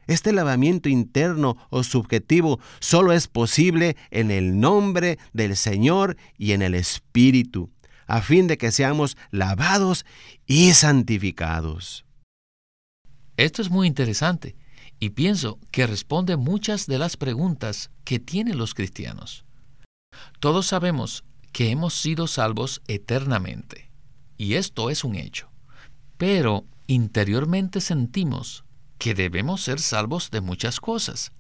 Este 0.07 0.33
lavamiento 0.33 0.89
interno 0.89 1.57
o 1.69 1.83
subjetivo 1.83 2.61
solo 2.81 3.13
es 3.13 3.29
posible 3.29 3.97
en 4.11 4.31
el 4.31 4.59
nombre 4.59 5.19
del 5.35 5.55
Señor 5.57 6.17
y 6.39 6.53
en 6.53 6.63
el 6.63 6.75
Espíritu 6.75 7.71
a 8.09 8.23
fin 8.23 8.49
de 8.49 8.59
que 8.59 8.73
seamos 8.73 9.17
lavados 9.31 10.05
y 10.47 10.73
santificados. 10.73 12.05
Esto 13.37 13.63
es 13.63 13.71
muy 13.71 13.87
interesante 13.87 14.57
y 14.99 15.11
pienso 15.11 15.61
que 15.71 15.87
responde 15.87 16.37
muchas 16.37 16.87
de 16.87 16.99
las 16.99 17.17
preguntas 17.17 17.91
que 18.05 18.19
tienen 18.19 18.59
los 18.59 18.75
cristianos. 18.75 19.45
Todos 20.41 20.67
sabemos 20.67 21.23
que 21.53 21.71
hemos 21.71 21.95
sido 21.95 22.27
salvos 22.27 22.83
eternamente, 22.89 23.91
y 24.37 24.55
esto 24.55 24.91
es 24.91 25.05
un 25.05 25.15
hecho, 25.15 25.51
pero 26.17 26.65
interiormente 26.87 27.81
sentimos 27.81 28.65
que 28.99 29.15
debemos 29.15 29.63
ser 29.63 29.79
salvos 29.79 30.31
de 30.31 30.41
muchas 30.41 30.81
cosas, 30.81 31.33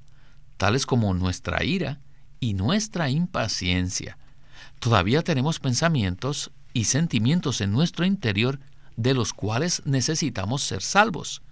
tales 0.56 0.86
como 0.86 1.12
nuestra 1.14 1.64
ira 1.64 2.00
y 2.40 2.54
nuestra 2.54 3.10
impaciencia. 3.10 4.18
Todavía 4.78 5.22
tenemos 5.22 5.58
pensamientos 5.58 6.52
y 6.72 6.84
sentimientos 6.84 7.60
en 7.60 7.72
nuestro 7.72 8.04
interior 8.04 8.58
de 8.96 9.14
los 9.14 9.32
cuales 9.32 9.82
necesitamos 9.84 10.62
ser 10.62 10.82
salvos. 10.82 11.42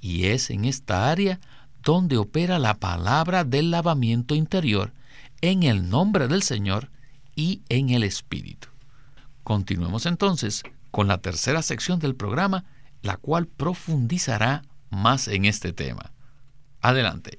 Y 0.00 0.26
es 0.26 0.50
en 0.50 0.64
esta 0.64 1.10
área 1.10 1.40
donde 1.82 2.16
opera 2.16 2.58
la 2.58 2.74
palabra 2.74 3.44
del 3.44 3.70
lavamiento 3.70 4.34
interior 4.34 4.92
en 5.40 5.62
el 5.62 5.88
nombre 5.88 6.28
del 6.28 6.42
Señor 6.42 6.90
y 7.34 7.62
en 7.68 7.90
el 7.90 8.02
Espíritu. 8.02 8.68
Continuemos 9.42 10.06
entonces 10.06 10.62
con 10.90 11.08
la 11.08 11.18
tercera 11.18 11.62
sección 11.62 12.00
del 12.00 12.14
programa, 12.14 12.64
la 13.02 13.16
cual 13.16 13.46
profundizará 13.46 14.62
más 14.90 15.28
en 15.28 15.44
este 15.44 15.72
tema. 15.72 16.12
Adelante. 16.80 17.38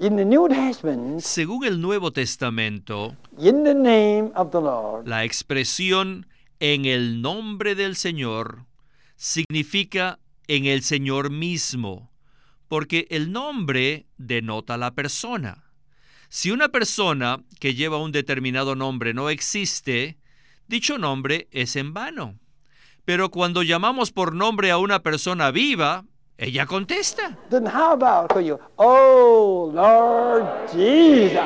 In 0.00 0.16
the 0.16 0.24
New 0.24 0.48
Testament, 0.48 1.20
Según 1.20 1.64
el 1.64 1.80
Nuevo 1.80 2.12
Testamento, 2.12 3.16
in 3.38 3.64
the 3.64 3.74
name 3.74 4.32
of 4.34 4.50
the 4.50 4.60
Lord, 4.60 5.06
la 5.06 5.24
expresión 5.24 6.26
en 6.72 6.86
el 6.86 7.20
nombre 7.20 7.74
del 7.74 7.94
Señor 7.94 8.64
significa 9.16 10.18
en 10.48 10.64
el 10.64 10.82
Señor 10.82 11.28
mismo, 11.28 12.10
porque 12.68 13.06
el 13.10 13.32
nombre 13.32 14.06
denota 14.16 14.78
la 14.78 14.94
persona. 14.94 15.64
Si 16.30 16.50
una 16.50 16.70
persona 16.70 17.42
que 17.60 17.74
lleva 17.74 17.98
un 17.98 18.12
determinado 18.12 18.76
nombre 18.76 19.12
no 19.12 19.28
existe, 19.28 20.16
dicho 20.66 20.96
nombre 20.96 21.48
es 21.50 21.76
en 21.76 21.92
vano. 21.92 22.38
Pero 23.04 23.30
cuando 23.30 23.62
llamamos 23.62 24.10
por 24.10 24.34
nombre 24.34 24.70
a 24.70 24.78
una 24.78 25.02
persona 25.02 25.50
viva, 25.50 26.06
ella 26.38 26.64
contesta. 26.64 27.36
Oh, 28.76 29.70
Lord 29.70 30.70
Jesus, 30.72 31.38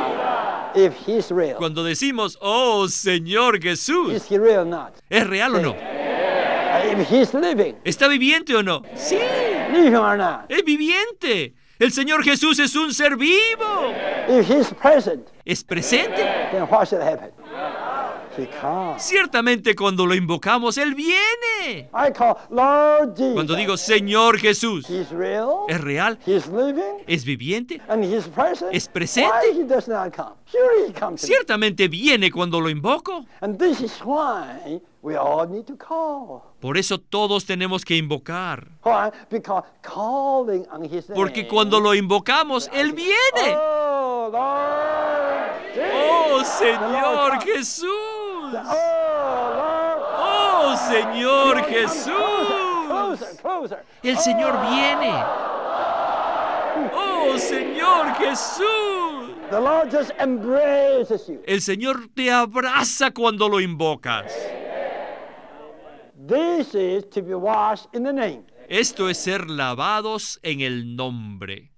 if 0.84 0.94
He's 1.06 1.30
real. 1.30 1.56
Cuando 1.56 1.82
decimos, 1.84 2.38
oh 2.40 2.86
Señor 2.88 3.60
Jesús, 3.60 4.12
Is 4.12 4.30
He 4.30 4.38
real 4.38 4.60
or 4.60 4.66
not? 4.66 4.94
¿es 5.10 5.26
real 5.26 5.54
o 5.56 5.60
no? 5.60 5.70
Uh, 5.72 7.00
If 7.00 7.08
He's 7.10 7.34
living, 7.34 7.76
¿Está 7.84 8.08
viviente 8.08 8.54
o 8.54 8.62
no? 8.62 8.82
Sí, 8.94 9.16
Him 9.16 9.94
or 9.94 10.16
not? 10.16 10.46
es 10.50 10.62
viviente. 10.64 11.54
El 11.78 11.92
Señor 11.92 12.24
Jesús 12.24 12.58
es 12.58 12.74
un 12.74 12.92
ser 12.92 13.16
vivo. 13.16 13.92
If 14.28 14.48
He's 14.50 14.72
present, 14.74 15.28
Es 15.44 15.62
presente. 15.62 16.16
then 16.52 16.62
what 16.68 16.88
should 16.88 17.02
happen? 17.02 17.30
Ciertamente 18.98 19.74
cuando 19.74 20.06
lo 20.06 20.14
invocamos, 20.14 20.78
Él 20.78 20.94
viene. 20.94 21.88
Cuando 23.34 23.54
digo 23.54 23.76
Señor 23.76 24.38
Jesús, 24.38 24.88
es 24.90 25.80
real, 25.80 26.18
es 27.06 27.24
viviente. 27.24 27.80
Es 28.72 28.88
presente. 28.88 29.30
Ciertamente 31.16 31.88
viene 31.88 32.30
cuando 32.30 32.60
lo 32.60 32.70
invoco. 32.70 33.24
Por 36.60 36.76
eso 36.76 36.98
todos 36.98 37.44
tenemos 37.44 37.84
que 37.84 37.96
invocar. 37.96 38.66
Porque 41.14 41.46
cuando 41.46 41.78
lo 41.80 41.94
invocamos, 41.94 42.68
Él 42.72 42.92
viene. 42.92 43.56
Oh. 43.56 44.30
Oh 45.94 46.44
Señor 46.44 47.40
Jesús. 47.42 47.88
Oh, 48.54 49.54
Lord. 49.56 49.88
Oh 50.20 50.76
Señor 50.88 51.64
Jesús. 51.64 52.14
El 54.02 54.18
Señor 54.18 54.60
viene. 54.70 55.12
Oh 56.94 57.36
Señor 57.38 58.14
Jesús. 58.14 59.34
The 59.50 59.60
Lord 59.60 59.90
just 59.90 60.12
embraces 60.20 61.26
you. 61.26 61.40
El 61.46 61.60
Señor 61.60 62.08
te 62.14 62.30
abraza 62.30 63.10
cuando 63.12 63.48
lo 63.48 63.60
invocas. 63.60 64.32
This 66.26 66.74
is 66.74 67.08
to 67.10 67.22
be 67.22 67.34
washed 67.34 67.86
in 67.94 68.02
the 68.02 68.12
name. 68.12 68.44
Esto 68.68 69.08
es 69.08 69.16
ser 69.16 69.48
lavados 69.48 70.38
en 70.42 70.60
el 70.60 70.94
nombre. 70.94 71.70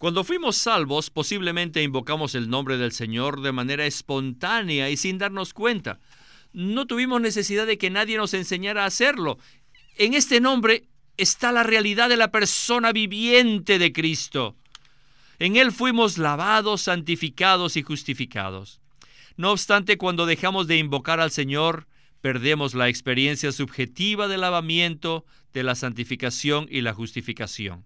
Cuando 0.00 0.24
fuimos 0.24 0.56
salvos, 0.56 1.10
posiblemente 1.10 1.82
invocamos 1.82 2.34
el 2.34 2.48
nombre 2.48 2.78
del 2.78 2.92
Señor 2.92 3.42
de 3.42 3.52
manera 3.52 3.84
espontánea 3.84 4.88
y 4.88 4.96
sin 4.96 5.18
darnos 5.18 5.52
cuenta. 5.52 6.00
No 6.54 6.86
tuvimos 6.86 7.20
necesidad 7.20 7.66
de 7.66 7.76
que 7.76 7.90
nadie 7.90 8.16
nos 8.16 8.32
enseñara 8.32 8.84
a 8.84 8.86
hacerlo. 8.86 9.36
En 9.98 10.14
este 10.14 10.40
nombre 10.40 10.88
está 11.18 11.52
la 11.52 11.64
realidad 11.64 12.08
de 12.08 12.16
la 12.16 12.32
persona 12.32 12.92
viviente 12.92 13.78
de 13.78 13.92
Cristo. 13.92 14.56
En 15.38 15.56
Él 15.56 15.70
fuimos 15.70 16.16
lavados, 16.16 16.80
santificados 16.80 17.76
y 17.76 17.82
justificados. 17.82 18.80
No 19.36 19.52
obstante, 19.52 19.98
cuando 19.98 20.24
dejamos 20.24 20.66
de 20.66 20.78
invocar 20.78 21.20
al 21.20 21.30
Señor, 21.30 21.86
perdemos 22.22 22.72
la 22.72 22.88
experiencia 22.88 23.52
subjetiva 23.52 24.28
del 24.28 24.40
lavamiento, 24.40 25.26
de 25.52 25.62
la 25.62 25.74
santificación 25.74 26.68
y 26.70 26.80
la 26.80 26.94
justificación. 26.94 27.84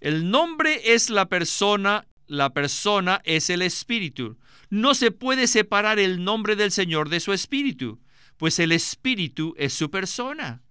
El 0.00 0.30
nombre 0.30 0.94
es 0.94 1.10
la 1.10 1.28
persona, 1.28 2.06
la 2.26 2.54
persona 2.54 3.20
es 3.24 3.50
el 3.50 3.60
espíritu. 3.60 4.38
No 4.70 4.94
se 4.94 5.10
puede 5.10 5.46
separar 5.46 5.98
el 5.98 6.24
nombre 6.24 6.56
del 6.56 6.70
Señor 6.70 7.10
de 7.10 7.20
su 7.20 7.34
espíritu, 7.34 8.00
pues 8.38 8.58
el 8.58 8.72
espíritu 8.72 9.54
es 9.58 9.74
su 9.74 9.90
persona. 9.90 10.62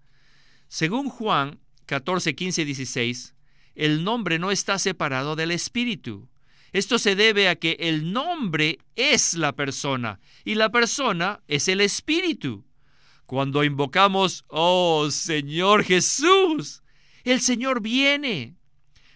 Según 0.67 1.09
Juan 1.09 1.59
14, 1.85 2.33
15, 2.33 2.65
16, 2.65 3.35
el 3.75 4.03
nombre 4.03 4.39
no 4.39 4.51
está 4.51 4.79
separado 4.79 5.35
del 5.35 5.51
espíritu. 5.51 6.27
Esto 6.71 6.99
se 6.99 7.15
debe 7.15 7.49
a 7.49 7.55
que 7.55 7.77
el 7.79 8.11
nombre 8.11 8.79
es 8.95 9.35
la 9.35 9.53
persona 9.53 10.19
y 10.45 10.55
la 10.55 10.71
persona 10.71 11.41
es 11.47 11.67
el 11.67 11.81
espíritu. 11.81 12.65
Cuando 13.25 13.63
invocamos, 13.63 14.43
oh 14.47 15.09
Señor 15.11 15.83
Jesús, 15.83 16.81
el 17.23 17.41
Señor 17.41 17.81
viene. 17.81 18.58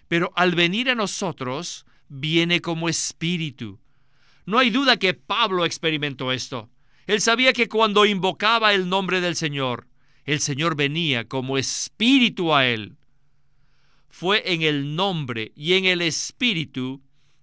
Pero 0.08 0.32
al 0.36 0.54
venir 0.54 0.90
a 0.90 0.94
nosotros, 0.94 1.86
viene 2.08 2.60
como 2.60 2.88
espíritu. 2.88 3.78
No 4.46 4.58
hay 4.58 4.70
duda 4.70 4.98
que 4.98 5.14
Pablo 5.14 5.64
experimentó 5.64 6.32
esto. 6.32 6.70
Él 7.06 7.20
sabía 7.20 7.52
que 7.52 7.68
cuando 7.68 8.06
invocaba 8.06 8.72
el 8.74 8.88
nombre 8.88 9.20
del 9.20 9.36
Señor, 9.36 9.88
el 10.24 10.40
Señor 10.40 10.76
venía 10.76 11.28
como 11.28 11.58
espíritu 11.58 12.54
a 12.54 12.66
él. 12.66 12.96
Fue 14.08 14.52
en 14.52 14.62
el 14.62 14.94
nombre 14.96 15.52
y 15.54 15.74
en 15.74 15.84
el 15.86 16.00
espíritu 16.00 17.02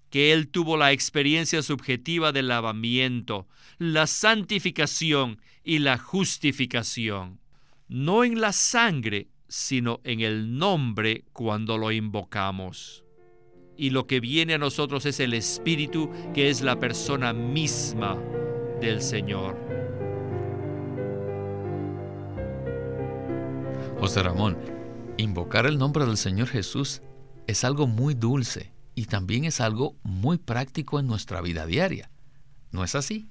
que 0.10 0.34
él 0.34 0.50
tuvo 0.50 0.78
la 0.78 0.92
experiencia 0.92 1.62
subjetiva 1.62 2.32
del 2.32 2.48
lavamiento, 2.48 3.48
la 3.78 4.08
santificación 4.08 5.40
y 5.64 5.80
la 5.80 5.98
justificación. 5.98 7.40
No 7.88 8.24
en 8.24 8.42
la 8.42 8.52
sangre, 8.52 9.28
sino 9.52 10.00
en 10.06 10.22
el 10.22 10.58
nombre 10.58 11.26
cuando 11.34 11.78
lo 11.78 11.92
invocamos. 11.92 13.04
Y 13.76 13.90
lo 13.90 14.08
que 14.08 14.22
viene 14.22 14.54
a 14.54 14.58
nosotros 14.58 15.06
es 15.06 15.20
el 15.20 15.34
Espíritu, 15.34 16.10
que 16.34 16.50
es 16.50 16.62
la 16.62 16.80
persona 16.80 17.34
misma 17.34 18.18
del 18.80 19.02
Señor. 19.02 19.58
José 24.00 24.24
Ramón, 24.24 24.58
invocar 25.18 25.66
el 25.66 25.78
nombre 25.78 26.06
del 26.06 26.16
Señor 26.16 26.48
Jesús 26.48 27.02
es 27.46 27.66
algo 27.66 27.88
muy 27.88 28.14
dulce 28.14 28.72
y 28.96 29.08
también 29.08 29.44
es 29.44 29.60
algo 29.60 29.98
muy 30.02 30.38
práctico 30.38 30.98
en 30.98 31.08
nuestra 31.08 31.42
vida 31.42 31.66
diaria. 31.66 32.10
¿No 32.72 32.86
es 32.86 32.96
así? 32.96 33.28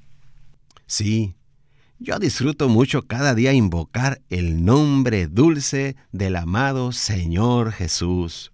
Sí, 0.86 1.34
yo 2.00 2.18
disfruto 2.18 2.70
mucho 2.70 3.06
cada 3.06 3.34
día 3.34 3.52
invocar 3.52 4.22
el 4.30 4.64
nombre 4.64 5.26
dulce 5.26 5.96
del 6.12 6.36
amado 6.36 6.92
Señor 6.92 7.72
Jesús. 7.72 8.52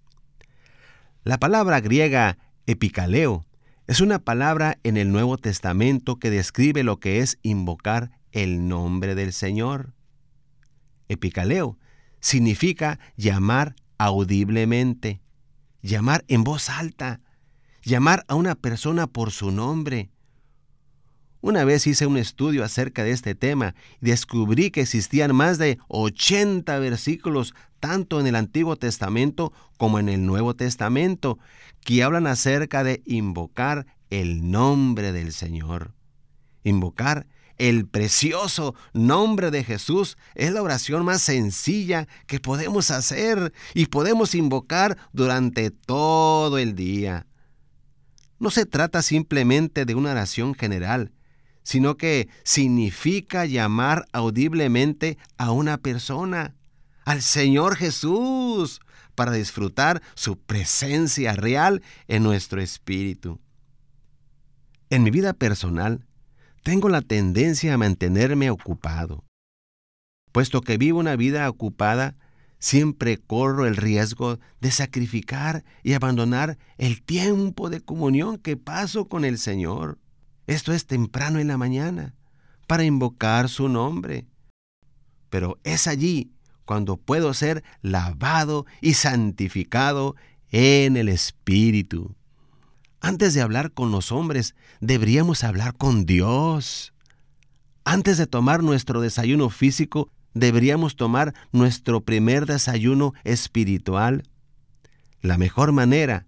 La 1.23 1.37
palabra 1.37 1.79
griega 1.79 2.37
epicaleo 2.65 3.45
es 3.87 4.01
una 4.01 4.19
palabra 4.19 4.79
en 4.83 4.97
el 4.97 5.13
Nuevo 5.13 5.37
Testamento 5.37 6.17
que 6.17 6.29
describe 6.29 6.83
lo 6.83 6.99
que 6.99 7.19
es 7.19 7.39
invocar 7.41 8.11
el 8.33 8.67
nombre 8.67 9.15
del 9.15 9.31
Señor. 9.31 9.93
Epicaleo 11.07 11.79
significa 12.19 12.99
llamar 13.15 13.75
audiblemente, 13.97 15.21
llamar 15.81 16.25
en 16.27 16.43
voz 16.43 16.69
alta, 16.69 17.21
llamar 17.81 18.25
a 18.27 18.35
una 18.35 18.55
persona 18.55 19.07
por 19.07 19.31
su 19.31 19.51
nombre. 19.51 20.09
Una 21.47 21.63
vez 21.63 21.87
hice 21.87 22.05
un 22.05 22.17
estudio 22.17 22.61
acerca 22.61 23.05
de 23.05 23.11
este 23.11 23.33
tema 23.33 23.73
y 24.01 24.07
descubrí 24.07 24.69
que 24.69 24.81
existían 24.81 25.33
más 25.33 25.57
de 25.57 25.77
80 25.87 26.77
versículos, 26.79 27.55
tanto 27.79 28.19
en 28.19 28.27
el 28.27 28.35
Antiguo 28.35 28.75
Testamento 28.75 29.53
como 29.77 29.97
en 29.97 30.09
el 30.09 30.25
Nuevo 30.25 30.57
Testamento, 30.57 31.39
que 31.85 32.03
hablan 32.03 32.27
acerca 32.27 32.83
de 32.83 33.01
invocar 33.05 33.85
el 34.09 34.51
nombre 34.51 35.13
del 35.13 35.31
Señor. 35.31 35.93
Invocar 36.65 37.27
el 37.57 37.87
precioso 37.87 38.75
nombre 38.91 39.49
de 39.49 39.63
Jesús 39.63 40.17
es 40.35 40.51
la 40.51 40.61
oración 40.61 41.05
más 41.05 41.21
sencilla 41.21 42.09
que 42.25 42.41
podemos 42.41 42.91
hacer 42.91 43.53
y 43.73 43.85
podemos 43.85 44.35
invocar 44.35 44.97
durante 45.13 45.71
todo 45.71 46.57
el 46.57 46.75
día. 46.75 47.25
No 48.37 48.51
se 48.51 48.65
trata 48.65 49.01
simplemente 49.01 49.85
de 49.85 49.95
una 49.95 50.11
oración 50.11 50.53
general, 50.53 51.13
sino 51.67 51.97
que 51.97 52.29
significa 52.45 53.45
llamar 53.45 54.05
audiblemente 54.13 55.17
a 55.37 55.51
una 55.51 55.77
persona, 55.77 56.55
al 57.03 57.21
Señor 57.21 57.75
Jesús, 57.75 58.79
para 59.15 59.33
disfrutar 59.33 60.01
su 60.15 60.37
presencia 60.37 61.33
real 61.33 61.81
en 62.07 62.23
nuestro 62.23 62.61
espíritu. 62.61 63.41
En 64.89 65.03
mi 65.03 65.11
vida 65.11 65.33
personal, 65.33 66.07
tengo 66.63 66.87
la 66.87 67.01
tendencia 67.01 67.73
a 67.73 67.77
mantenerme 67.77 68.49
ocupado. 68.49 69.25
Puesto 70.31 70.61
que 70.61 70.77
vivo 70.77 70.99
una 70.99 71.17
vida 71.17 71.49
ocupada, 71.49 72.15
siempre 72.59 73.17
corro 73.17 73.65
el 73.65 73.75
riesgo 73.75 74.39
de 74.61 74.71
sacrificar 74.71 75.65
y 75.83 75.95
abandonar 75.95 76.57
el 76.77 77.03
tiempo 77.03 77.69
de 77.69 77.81
comunión 77.81 78.37
que 78.37 78.55
paso 78.55 79.09
con 79.09 79.25
el 79.25 79.37
Señor. 79.37 79.99
Esto 80.47 80.73
es 80.73 80.85
temprano 80.85 81.39
en 81.39 81.49
la 81.49 81.57
mañana, 81.57 82.15
para 82.67 82.85
invocar 82.85 83.49
su 83.49 83.67
nombre. 83.67 84.25
Pero 85.29 85.59
es 85.63 85.87
allí 85.87 86.31
cuando 86.63 86.97
puedo 86.97 87.33
ser 87.33 87.63
lavado 87.81 88.65
y 88.81 88.93
santificado 88.93 90.15
en 90.51 90.95
el 90.95 91.09
Espíritu. 91.09 92.15
Antes 93.01 93.33
de 93.33 93.41
hablar 93.41 93.73
con 93.73 93.91
los 93.91 94.11
hombres, 94.11 94.55
deberíamos 94.79 95.43
hablar 95.43 95.75
con 95.75 96.05
Dios. 96.05 96.93
Antes 97.83 98.17
de 98.17 98.27
tomar 98.27 98.63
nuestro 98.63 99.01
desayuno 99.01 99.49
físico, 99.49 100.09
deberíamos 100.33 100.95
tomar 100.95 101.33
nuestro 101.51 102.01
primer 102.01 102.45
desayuno 102.45 103.13
espiritual. 103.23 104.23
La 105.21 105.37
mejor 105.37 105.71
manera 105.71 106.26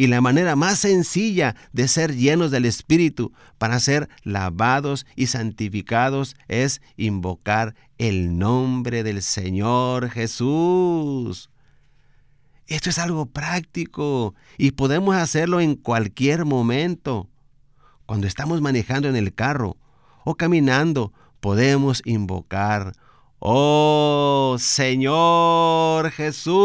y 0.00 0.06
la 0.06 0.22
manera 0.22 0.56
más 0.56 0.78
sencilla 0.78 1.54
de 1.74 1.86
ser 1.86 2.16
llenos 2.16 2.50
del 2.50 2.64
Espíritu 2.64 3.34
para 3.58 3.78
ser 3.78 4.08
lavados 4.22 5.04
y 5.14 5.26
santificados 5.26 6.36
es 6.48 6.80
invocar 6.96 7.74
el 7.98 8.38
nombre 8.38 9.02
del 9.02 9.20
Señor 9.20 10.08
Jesús. 10.08 11.50
Esto 12.66 12.88
es 12.88 12.98
algo 12.98 13.26
práctico 13.26 14.34
y 14.56 14.70
podemos 14.70 15.16
hacerlo 15.16 15.60
en 15.60 15.74
cualquier 15.74 16.46
momento. 16.46 17.28
Cuando 18.06 18.26
estamos 18.26 18.62
manejando 18.62 19.06
en 19.06 19.16
el 19.16 19.34
carro 19.34 19.76
o 20.24 20.34
caminando, 20.34 21.12
podemos 21.40 22.00
invocar, 22.06 22.94
Oh 23.42 24.56
Señor 24.58 26.10
Jesús. 26.10 26.58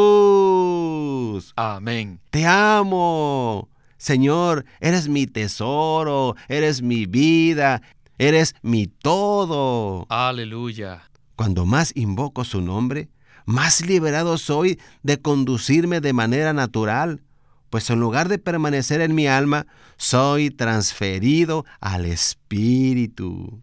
Amén. 1.56 2.20
Te 2.32 2.46
amo. 2.46 3.70
Señor, 3.98 4.66
eres 4.82 5.08
mi 5.08 5.26
tesoro, 5.26 6.36
eres 6.50 6.82
mi 6.82 7.06
vida, 7.06 7.82
eres 8.18 8.56
mi 8.62 8.88
todo. 8.88 10.06
Aleluya. 10.10 11.10
Cuando 11.38 11.66
más 11.66 11.94
invoco 11.96 12.44
su 12.44 12.60
nombre, 12.60 13.08
más 13.46 13.80
liberado 13.86 14.38
soy 14.38 14.78
de 15.02 15.22
conducirme 15.22 16.02
de 16.02 16.12
manera 16.12 16.52
natural, 16.52 17.22
pues 17.70 17.90
en 17.90 18.02
lugar 18.02 18.28
de 18.28 18.38
permanecer 18.38 19.00
en 19.00 19.16
mi 19.16 19.28
alma, 19.28 19.66
soy 19.96 20.50
transferido 20.52 21.64
al 21.80 22.06
Espíritu. 22.06 23.62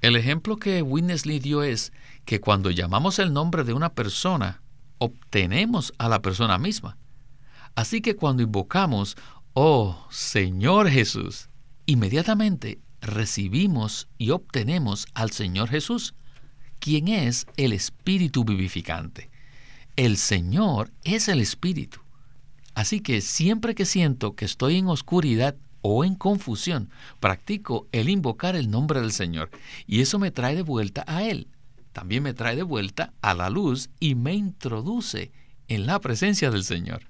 El 0.00 0.16
ejemplo 0.16 0.56
que 0.56 0.82
Winnesley 0.82 1.40
dio 1.40 1.62
es 1.62 1.92
que 2.24 2.40
cuando 2.40 2.70
llamamos 2.70 3.18
el 3.18 3.32
nombre 3.32 3.64
de 3.64 3.74
una 3.74 3.92
persona, 3.92 4.62
obtenemos 4.98 5.92
a 5.98 6.08
la 6.08 6.22
persona 6.22 6.58
misma. 6.58 6.96
Así 7.74 8.00
que 8.00 8.16
cuando 8.16 8.42
invocamos, 8.42 9.16
oh 9.52 10.06
Señor 10.10 10.88
Jesús, 10.88 11.50
inmediatamente 11.86 12.80
recibimos 13.00 14.08
y 14.16 14.30
obtenemos 14.30 15.06
al 15.14 15.32
Señor 15.32 15.68
Jesús, 15.68 16.14
quien 16.78 17.08
es 17.08 17.46
el 17.56 17.72
Espíritu 17.72 18.44
vivificante. 18.44 19.30
El 19.96 20.16
Señor 20.16 20.90
es 21.04 21.28
el 21.28 21.40
Espíritu. 21.40 22.00
Así 22.74 23.00
que 23.00 23.20
siempre 23.20 23.74
que 23.74 23.84
siento 23.84 24.34
que 24.34 24.46
estoy 24.46 24.76
en 24.76 24.88
oscuridad 24.88 25.56
o 25.82 26.04
en 26.04 26.14
confusión, 26.14 26.90
practico 27.20 27.88
el 27.92 28.08
invocar 28.08 28.56
el 28.56 28.70
nombre 28.70 29.00
del 29.00 29.12
Señor 29.12 29.50
y 29.86 30.00
eso 30.00 30.18
me 30.18 30.30
trae 30.30 30.56
de 30.56 30.62
vuelta 30.62 31.04
a 31.06 31.22
Él. 31.24 31.48
También 31.92 32.22
me 32.22 32.34
trae 32.34 32.56
de 32.56 32.62
vuelta 32.62 33.12
a 33.20 33.34
la 33.34 33.50
luz 33.50 33.90
y 33.98 34.14
me 34.14 34.34
introduce 34.34 35.32
en 35.68 35.86
la 35.86 36.00
presencia 36.00 36.50
del 36.50 36.64
Señor. 36.64 37.02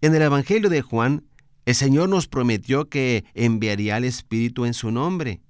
En 0.00 0.14
el 0.14 0.22
Evangelio 0.22 0.70
de 0.70 0.82
Juan, 0.82 1.24
el 1.66 1.74
Señor 1.74 2.08
nos 2.08 2.28
prometió 2.28 2.88
que 2.88 3.24
enviaría 3.34 3.96
al 3.96 4.04
Espíritu 4.04 4.64
en 4.64 4.74
su 4.74 4.90
nombre. 4.90 5.40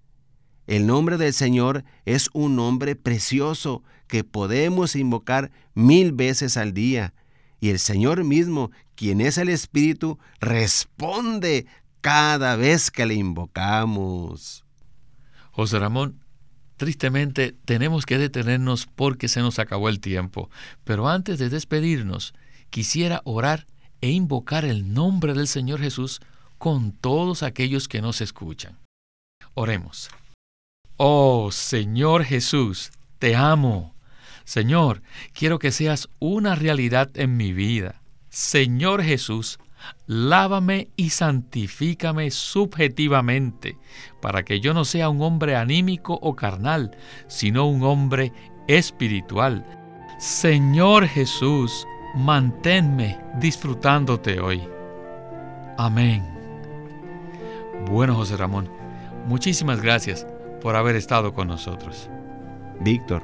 El 0.66 0.86
nombre 0.86 1.16
del 1.16 1.32
Señor 1.32 1.84
es 2.04 2.28
un 2.32 2.56
nombre 2.56 2.96
precioso 2.96 3.82
que 4.06 4.24
podemos 4.24 4.96
invocar 4.96 5.50
mil 5.74 6.12
veces 6.12 6.56
al 6.56 6.72
día. 6.72 7.14
Y 7.60 7.70
el 7.70 7.78
Señor 7.78 8.24
mismo, 8.24 8.70
quien 8.94 9.20
es 9.20 9.38
el 9.38 9.48
Espíritu, 9.48 10.18
responde 10.40 11.66
cada 12.00 12.56
vez 12.56 12.90
que 12.90 13.06
le 13.06 13.14
invocamos. 13.14 14.64
José 15.50 15.78
Ramón, 15.78 16.20
tristemente 16.76 17.56
tenemos 17.64 18.06
que 18.06 18.18
detenernos 18.18 18.86
porque 18.86 19.28
se 19.28 19.40
nos 19.40 19.58
acabó 19.58 19.88
el 19.88 20.00
tiempo. 20.00 20.50
Pero 20.84 21.08
antes 21.08 21.38
de 21.38 21.48
despedirnos, 21.48 22.34
quisiera 22.70 23.20
orar 23.24 23.66
e 24.00 24.10
invocar 24.10 24.64
el 24.64 24.94
nombre 24.94 25.34
del 25.34 25.48
Señor 25.48 25.80
Jesús 25.80 26.20
con 26.58 26.92
todos 26.92 27.42
aquellos 27.42 27.88
que 27.88 28.00
nos 28.00 28.20
escuchan. 28.20 28.78
Oremos. 29.54 30.08
Oh 30.96 31.50
Señor 31.52 32.24
Jesús, 32.24 32.90
te 33.18 33.34
amo. 33.34 33.94
Señor, 34.48 35.02
quiero 35.34 35.58
que 35.58 35.70
seas 35.70 36.08
una 36.20 36.54
realidad 36.54 37.10
en 37.16 37.36
mi 37.36 37.52
vida. 37.52 38.00
Señor 38.30 39.02
Jesús, 39.02 39.58
lávame 40.06 40.88
y 40.96 41.10
santifícame 41.10 42.30
subjetivamente, 42.30 43.76
para 44.22 44.44
que 44.44 44.60
yo 44.60 44.72
no 44.72 44.86
sea 44.86 45.10
un 45.10 45.20
hombre 45.20 45.54
anímico 45.54 46.18
o 46.22 46.34
carnal, 46.34 46.96
sino 47.26 47.66
un 47.66 47.82
hombre 47.82 48.32
espiritual. 48.68 49.66
Señor 50.18 51.06
Jesús, 51.06 51.86
manténme 52.14 53.20
disfrutándote 53.38 54.40
hoy. 54.40 54.62
Amén. 55.76 56.26
Bueno, 57.90 58.14
José 58.14 58.38
Ramón, 58.38 58.70
muchísimas 59.26 59.82
gracias 59.82 60.26
por 60.62 60.74
haber 60.74 60.96
estado 60.96 61.34
con 61.34 61.48
nosotros. 61.48 62.08
Víctor, 62.80 63.22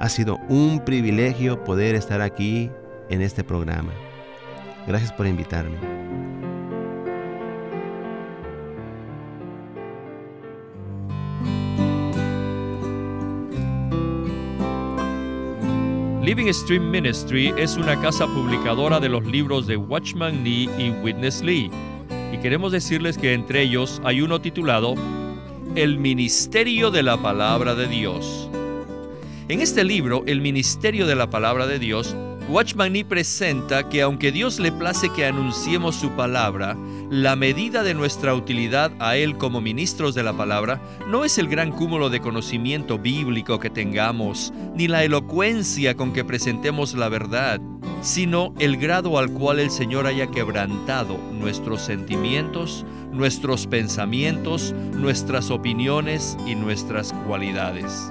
ha 0.00 0.08
sido 0.08 0.38
un 0.48 0.80
privilegio 0.84 1.62
poder 1.64 1.94
estar 1.94 2.20
aquí 2.20 2.70
en 3.08 3.22
este 3.22 3.44
programa. 3.44 3.92
Gracias 4.86 5.12
por 5.12 5.26
invitarme. 5.26 5.76
Living 16.24 16.50
Stream 16.52 16.90
Ministry 16.90 17.52
es 17.58 17.76
una 17.76 18.00
casa 18.00 18.26
publicadora 18.26 18.98
de 18.98 19.10
los 19.10 19.26
libros 19.26 19.66
de 19.66 19.76
Watchman 19.76 20.42
Nee 20.42 20.70
y 20.78 20.90
Witness 21.02 21.42
Lee. 21.42 21.70
Y 22.32 22.38
queremos 22.38 22.72
decirles 22.72 23.18
que 23.18 23.34
entre 23.34 23.60
ellos 23.60 24.00
hay 24.04 24.22
uno 24.22 24.40
titulado 24.40 24.94
El 25.74 25.98
Ministerio 25.98 26.90
de 26.90 27.02
la 27.02 27.18
Palabra 27.18 27.74
de 27.74 27.88
Dios. 27.88 28.48
En 29.46 29.60
este 29.60 29.84
libro, 29.84 30.24
El 30.26 30.40
Ministerio 30.40 31.06
de 31.06 31.14
la 31.14 31.28
Palabra 31.28 31.66
de 31.66 31.78
Dios, 31.78 32.16
Watchman 32.48 32.94
Nee 32.94 33.04
presenta 33.04 33.90
que 33.90 34.00
aunque 34.00 34.32
Dios 34.32 34.58
le 34.58 34.72
place 34.72 35.10
que 35.10 35.26
anunciemos 35.26 35.96
su 35.96 36.08
palabra, 36.12 36.78
la 37.10 37.36
medida 37.36 37.82
de 37.82 37.92
nuestra 37.92 38.34
utilidad 38.34 38.90
a 39.00 39.18
Él 39.18 39.36
como 39.36 39.60
ministros 39.60 40.14
de 40.14 40.22
la 40.22 40.32
palabra 40.32 40.80
no 41.08 41.26
es 41.26 41.36
el 41.36 41.48
gran 41.48 41.72
cúmulo 41.72 42.08
de 42.08 42.20
conocimiento 42.20 42.98
bíblico 42.98 43.60
que 43.60 43.68
tengamos, 43.68 44.50
ni 44.74 44.88
la 44.88 45.04
elocuencia 45.04 45.94
con 45.94 46.14
que 46.14 46.24
presentemos 46.24 46.94
la 46.94 47.10
verdad, 47.10 47.60
sino 48.00 48.54
el 48.58 48.78
grado 48.78 49.18
al 49.18 49.30
cual 49.30 49.60
el 49.60 49.70
Señor 49.70 50.06
haya 50.06 50.26
quebrantado 50.28 51.18
nuestros 51.32 51.82
sentimientos, 51.82 52.86
nuestros 53.12 53.66
pensamientos, 53.66 54.74
nuestras 54.94 55.50
opiniones 55.50 56.34
y 56.46 56.54
nuestras 56.54 57.12
cualidades. 57.26 58.10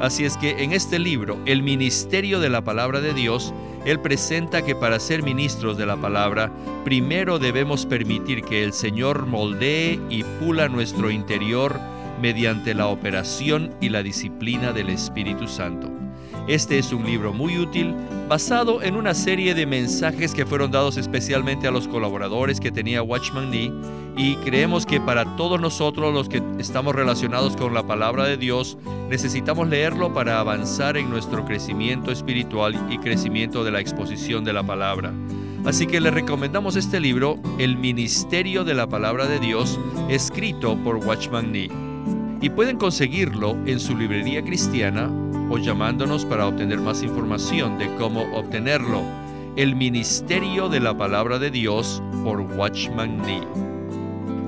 Así 0.00 0.24
es 0.24 0.36
que 0.36 0.62
en 0.62 0.72
este 0.72 0.98
libro, 0.98 1.38
El 1.46 1.62
Ministerio 1.62 2.40
de 2.40 2.50
la 2.50 2.62
Palabra 2.62 3.00
de 3.00 3.14
Dios, 3.14 3.54
Él 3.84 4.00
presenta 4.00 4.62
que 4.62 4.74
para 4.74 4.98
ser 4.98 5.22
ministros 5.22 5.78
de 5.78 5.86
la 5.86 5.96
palabra, 5.96 6.52
primero 6.84 7.38
debemos 7.38 7.86
permitir 7.86 8.42
que 8.42 8.64
el 8.64 8.72
Señor 8.72 9.26
moldee 9.26 10.00
y 10.10 10.24
pula 10.40 10.68
nuestro 10.68 11.10
interior 11.10 11.78
mediante 12.20 12.74
la 12.74 12.88
operación 12.88 13.74
y 13.80 13.88
la 13.88 14.02
disciplina 14.02 14.72
del 14.72 14.90
Espíritu 14.90 15.46
Santo. 15.46 15.90
Este 16.48 16.78
es 16.78 16.92
un 16.92 17.06
libro 17.06 17.32
muy 17.32 17.58
útil 17.58 17.94
basado 18.28 18.82
en 18.82 18.96
una 18.96 19.14
serie 19.14 19.54
de 19.54 19.66
mensajes 19.66 20.32
que 20.32 20.46
fueron 20.46 20.70
dados 20.70 20.96
especialmente 20.96 21.66
a 21.66 21.70
los 21.70 21.86
colaboradores 21.88 22.58
que 22.58 22.72
tenía 22.72 23.02
Watchman 23.02 23.50
Nee 23.50 23.72
y 24.16 24.36
creemos 24.36 24.86
que 24.86 25.00
para 25.00 25.36
todos 25.36 25.60
nosotros 25.60 26.14
los 26.14 26.28
que 26.28 26.42
estamos 26.58 26.94
relacionados 26.94 27.56
con 27.56 27.74
la 27.74 27.86
palabra 27.86 28.24
de 28.24 28.36
Dios 28.36 28.78
necesitamos 29.10 29.68
leerlo 29.68 30.14
para 30.14 30.40
avanzar 30.40 30.96
en 30.96 31.10
nuestro 31.10 31.44
crecimiento 31.44 32.10
espiritual 32.10 32.74
y 32.90 32.98
crecimiento 32.98 33.64
de 33.64 33.72
la 33.72 33.80
exposición 33.80 34.44
de 34.44 34.52
la 34.52 34.62
palabra. 34.62 35.12
Así 35.64 35.86
que 35.86 36.00
le 36.00 36.10
recomendamos 36.10 36.76
este 36.76 37.00
libro, 37.00 37.38
El 37.58 37.76
Ministerio 37.76 38.64
de 38.64 38.74
la 38.74 38.86
Palabra 38.86 39.26
de 39.26 39.38
Dios, 39.38 39.80
escrito 40.10 40.76
por 40.76 40.96
Watchman 40.96 41.52
Nee. 41.52 41.70
Y 42.40 42.50
pueden 42.50 42.76
conseguirlo 42.76 43.56
en 43.64 43.80
su 43.80 43.96
librería 43.96 44.42
cristiana 44.44 45.10
o 45.50 45.58
llamándonos 45.58 46.24
para 46.24 46.46
obtener 46.46 46.78
más 46.78 47.02
información 47.02 47.78
de 47.78 47.92
cómo 47.96 48.22
obtenerlo. 48.34 49.02
El 49.56 49.76
Ministerio 49.76 50.68
de 50.68 50.80
la 50.80 50.96
Palabra 50.96 51.38
de 51.38 51.50
Dios 51.50 52.02
por 52.24 52.40
Watchman 52.40 53.22
Nee. 53.22 53.42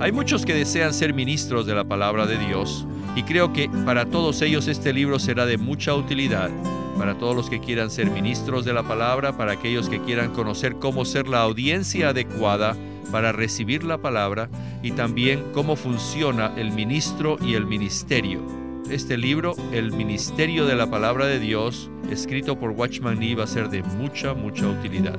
Hay 0.00 0.12
muchos 0.12 0.44
que 0.44 0.54
desean 0.54 0.92
ser 0.92 1.14
ministros 1.14 1.66
de 1.66 1.74
la 1.74 1.84
Palabra 1.84 2.26
de 2.26 2.38
Dios 2.38 2.86
y 3.14 3.22
creo 3.22 3.52
que 3.52 3.68
para 3.84 4.06
todos 4.06 4.42
ellos 4.42 4.68
este 4.68 4.92
libro 4.92 5.18
será 5.18 5.46
de 5.46 5.58
mucha 5.58 5.94
utilidad. 5.94 6.50
Para 6.98 7.18
todos 7.18 7.36
los 7.36 7.50
que 7.50 7.60
quieran 7.60 7.90
ser 7.90 8.10
ministros 8.10 8.64
de 8.64 8.72
la 8.72 8.82
palabra, 8.82 9.36
para 9.36 9.52
aquellos 9.52 9.88
que 9.88 10.00
quieran 10.00 10.32
conocer 10.32 10.76
cómo 10.76 11.04
ser 11.04 11.28
la 11.28 11.42
audiencia 11.42 12.08
adecuada 12.08 12.74
para 13.12 13.32
recibir 13.32 13.84
la 13.84 13.98
palabra 13.98 14.48
y 14.82 14.92
también 14.92 15.44
cómo 15.52 15.76
funciona 15.76 16.52
el 16.56 16.72
ministro 16.72 17.36
y 17.40 17.54
el 17.54 17.66
ministerio 17.66 18.65
este 18.90 19.16
libro, 19.16 19.54
El 19.72 19.92
Ministerio 19.92 20.66
de 20.66 20.74
la 20.74 20.88
Palabra 20.88 21.26
de 21.26 21.38
Dios, 21.38 21.90
escrito 22.10 22.58
por 22.58 22.70
Watchman 22.70 23.18
Nee, 23.18 23.34
va 23.34 23.44
a 23.44 23.46
ser 23.46 23.68
de 23.68 23.82
mucha, 23.82 24.34
mucha 24.34 24.68
utilidad. 24.68 25.18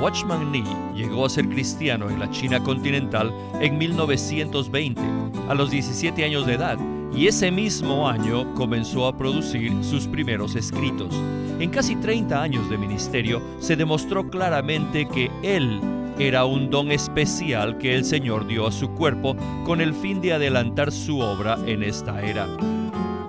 Watchman 0.00 0.50
Nee 0.52 0.64
llegó 0.94 1.26
a 1.26 1.30
ser 1.30 1.48
cristiano 1.48 2.10
en 2.10 2.18
la 2.18 2.30
China 2.30 2.62
continental 2.62 3.32
en 3.60 3.78
1920, 3.78 5.00
a 5.48 5.54
los 5.54 5.70
17 5.70 6.24
años 6.24 6.46
de 6.46 6.54
edad, 6.54 6.78
y 7.14 7.26
ese 7.26 7.50
mismo 7.50 8.08
año 8.08 8.54
comenzó 8.54 9.06
a 9.06 9.16
producir 9.16 9.72
sus 9.82 10.06
primeros 10.06 10.54
escritos. 10.56 11.14
En 11.58 11.70
casi 11.70 11.96
30 11.96 12.42
años 12.42 12.68
de 12.70 12.78
ministerio 12.78 13.42
se 13.58 13.76
demostró 13.76 14.28
claramente 14.30 15.06
que 15.08 15.30
él 15.42 15.80
era 16.18 16.44
un 16.44 16.70
don 16.70 16.92
especial 16.92 17.78
que 17.78 17.94
el 17.94 18.04
Señor 18.04 18.46
dio 18.46 18.66
a 18.66 18.72
su 18.72 18.90
cuerpo 18.90 19.36
con 19.64 19.80
el 19.80 19.94
fin 19.94 20.20
de 20.20 20.32
adelantar 20.32 20.92
su 20.92 21.20
obra 21.20 21.58
en 21.66 21.82
esta 21.82 22.22
era. 22.22 22.46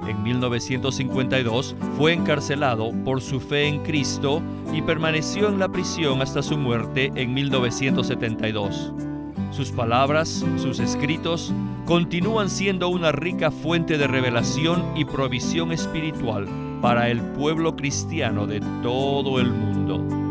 En 0.08 0.22
1952 0.22 1.76
fue 1.98 2.13
encarcelado 2.13 2.91
por 3.04 3.22
su 3.22 3.39
fe 3.39 3.67
en 3.67 3.84
Cristo 3.84 4.41
y 4.74 4.82
permaneció 4.82 5.48
en 5.48 5.60
la 5.60 5.69
prisión 5.69 6.22
hasta 6.22 6.43
su 6.43 6.58
muerte 6.58 7.12
en 7.15 7.34
1972. 7.34 8.93
Sus 9.52 9.72
palabras, 9.72 10.43
sus 10.58 10.80
escritos, 10.80 11.54
continúan 11.86 12.50
siendo 12.50 12.89
una 12.89 13.12
rica 13.12 13.52
fuente 13.52 13.98
de 13.98 14.08
revelación 14.08 14.84
y 14.96 15.06
provisión 15.06 15.72
espiritual 15.72 16.48
para 16.82 17.10
el 17.10 17.22
pueblo 17.22 17.76
cristiano 17.76 18.48
de 18.48 18.62
todo 18.82 19.39
el 19.39 19.52
mundo. 19.52 20.23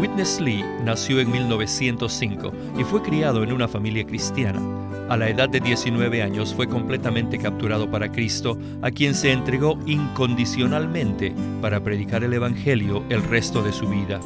Witness 0.00 0.40
Lee 0.40 0.64
nació 0.84 1.18
en 1.18 1.32
1905 1.32 2.52
y 2.78 2.84
fue 2.84 3.02
criado 3.02 3.42
en 3.42 3.52
una 3.52 3.66
familia 3.66 4.06
cristiana. 4.06 4.60
A 5.08 5.16
la 5.16 5.28
edad 5.28 5.48
de 5.48 5.58
19 5.58 6.22
años 6.22 6.54
fue 6.54 6.68
completamente 6.68 7.36
capturado 7.36 7.90
para 7.90 8.12
Cristo, 8.12 8.56
a 8.82 8.92
quien 8.92 9.14
se 9.14 9.32
entregó 9.32 9.76
incondicionalmente 9.86 11.34
para 11.60 11.82
predicar 11.82 12.22
el 12.22 12.32
Evangelio 12.32 13.02
el 13.08 13.24
resto 13.24 13.60
de 13.60 13.72
su 13.72 13.88
vida. 13.88 14.20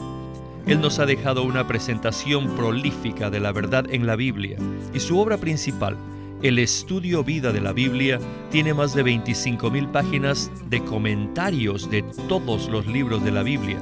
Él 0.66 0.80
nos 0.82 0.98
ha 0.98 1.06
dejado 1.06 1.42
una 1.42 1.66
presentación 1.66 2.54
prolífica 2.54 3.30
de 3.30 3.40
la 3.40 3.52
verdad 3.52 3.86
en 3.88 4.06
la 4.06 4.14
Biblia 4.14 4.58
y 4.92 5.00
su 5.00 5.18
obra 5.18 5.38
principal, 5.38 5.96
el 6.42 6.58
estudio 6.58 7.24
vida 7.24 7.50
de 7.50 7.62
la 7.62 7.72
Biblia, 7.72 8.18
tiene 8.50 8.74
más 8.74 8.94
de 8.94 9.04
25.000 9.04 9.90
páginas 9.90 10.50
de 10.68 10.84
comentarios 10.84 11.88
de 11.88 12.02
todos 12.28 12.68
los 12.68 12.86
libros 12.86 13.24
de 13.24 13.30
la 13.30 13.42
Biblia, 13.42 13.78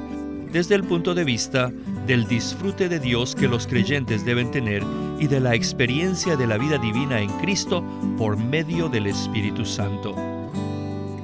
desde 0.51 0.75
el 0.75 0.83
punto 0.83 1.13
de 1.13 1.23
vista 1.23 1.71
del 2.05 2.27
disfrute 2.27 2.89
de 2.89 2.99
Dios 2.99 3.35
que 3.35 3.47
los 3.47 3.67
creyentes 3.67 4.25
deben 4.25 4.51
tener 4.51 4.83
y 5.19 5.27
de 5.27 5.39
la 5.39 5.55
experiencia 5.55 6.35
de 6.35 6.47
la 6.47 6.57
vida 6.57 6.77
divina 6.77 7.19
en 7.19 7.29
Cristo 7.39 7.83
por 8.17 8.37
medio 8.37 8.89
del 8.89 9.07
Espíritu 9.07 9.65
Santo. 9.65 10.15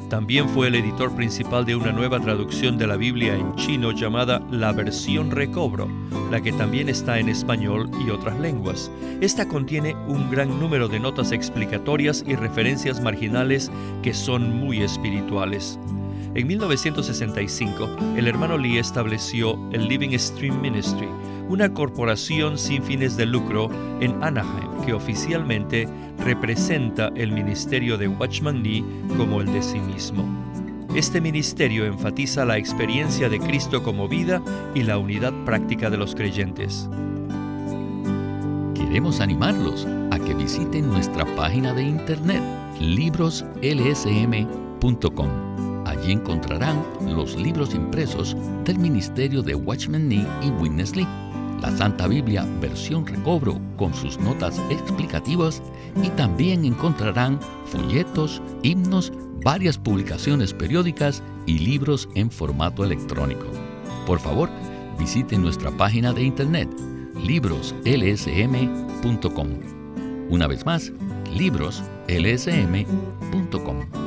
También 0.09 0.47
fue 0.47 0.67
el 0.67 0.75
editor 0.75 1.13
principal 1.13 1.65
de 1.65 1.75
una 1.75 1.91
nueva 1.91 2.19
traducción 2.21 2.77
de 2.77 2.87
la 2.87 2.95
Biblia 2.95 3.35
en 3.35 3.53
chino 3.55 3.91
llamada 3.91 4.41
La 4.49 4.71
Versión 4.71 5.31
Recobro, 5.31 5.89
la 6.31 6.39
que 6.39 6.53
también 6.53 6.87
está 6.87 7.19
en 7.19 7.27
español 7.27 7.91
y 8.05 8.09
otras 8.09 8.39
lenguas. 8.39 8.89
Esta 9.19 9.49
contiene 9.49 9.95
un 10.07 10.31
gran 10.31 10.59
número 10.61 10.87
de 10.87 11.01
notas 11.01 11.33
explicatorias 11.33 12.23
y 12.25 12.35
referencias 12.35 13.01
marginales 13.01 13.69
que 14.01 14.13
son 14.13 14.55
muy 14.55 14.81
espirituales. 14.81 15.77
En 16.37 16.47
1965, 16.47 17.89
el 18.15 18.27
hermano 18.27 18.57
Lee 18.59 18.77
estableció 18.77 19.59
el 19.71 19.87
Living 19.87 20.15
Stream 20.19 20.61
Ministry, 20.61 21.07
una 21.49 21.73
corporación 21.73 22.59
sin 22.59 22.83
fines 22.83 23.17
de 23.17 23.25
lucro 23.25 23.71
en 24.01 24.23
Anaheim 24.23 24.85
que 24.85 24.93
oficialmente 24.93 25.89
representa 26.23 27.11
el 27.15 27.31
ministerio 27.31 27.97
de 27.97 28.07
Watchman 28.07 28.61
Lee 28.61 28.85
como 29.17 29.41
el 29.41 29.51
de 29.51 29.63
sí 29.63 29.79
mismo. 29.79 30.23
Este 30.93 31.21
ministerio 31.21 31.85
enfatiza 31.85 32.45
la 32.45 32.59
experiencia 32.59 33.29
de 33.29 33.39
Cristo 33.39 33.81
como 33.81 34.07
vida 34.07 34.39
y 34.75 34.83
la 34.83 34.99
unidad 34.99 35.33
práctica 35.43 35.89
de 35.89 35.97
los 35.97 36.13
creyentes. 36.13 36.87
Queremos 38.75 39.21
animarlos 39.21 39.87
a 40.11 40.19
que 40.19 40.35
visiten 40.35 40.87
nuestra 40.87 41.25
página 41.35 41.73
de 41.73 41.81
internet 41.81 42.43
libroslsm.com 42.79 45.57
Allí 45.87 46.11
encontrarán 46.11 46.83
los 47.01 47.35
libros 47.35 47.73
impresos 47.73 48.37
del 48.65 48.77
Ministerio 48.77 49.41
de 49.41 49.55
Watchman 49.55 50.09
Nee 50.09 50.27
y 50.43 50.49
Witness 50.49 50.97
Lee, 50.97 51.07
la 51.61 51.75
Santa 51.75 52.07
Biblia 52.07 52.45
versión 52.59 53.07
recobro 53.07 53.59
con 53.77 53.93
sus 53.93 54.19
notas 54.19 54.61
explicativas 54.69 55.61
y 56.03 56.09
también 56.09 56.65
encontrarán 56.65 57.39
folletos, 57.65 58.41
himnos, 58.63 59.13
varias 59.43 59.77
publicaciones 59.77 60.53
periódicas 60.53 61.23
y 61.45 61.59
libros 61.59 62.09
en 62.15 62.29
formato 62.29 62.83
electrónico. 62.83 63.45
Por 64.05 64.19
favor, 64.19 64.49
visiten 64.99 65.41
nuestra 65.41 65.71
página 65.71 66.11
de 66.11 66.23
internet 66.23 66.67
libroslsm.com. 67.15 69.47
Una 70.29 70.47
vez 70.47 70.65
más, 70.65 70.91
libroslsm.com 71.33 74.06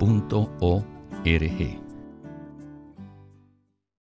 Punto 0.00 0.48
O 0.62 0.82
R 1.26 1.48
G 1.58 1.89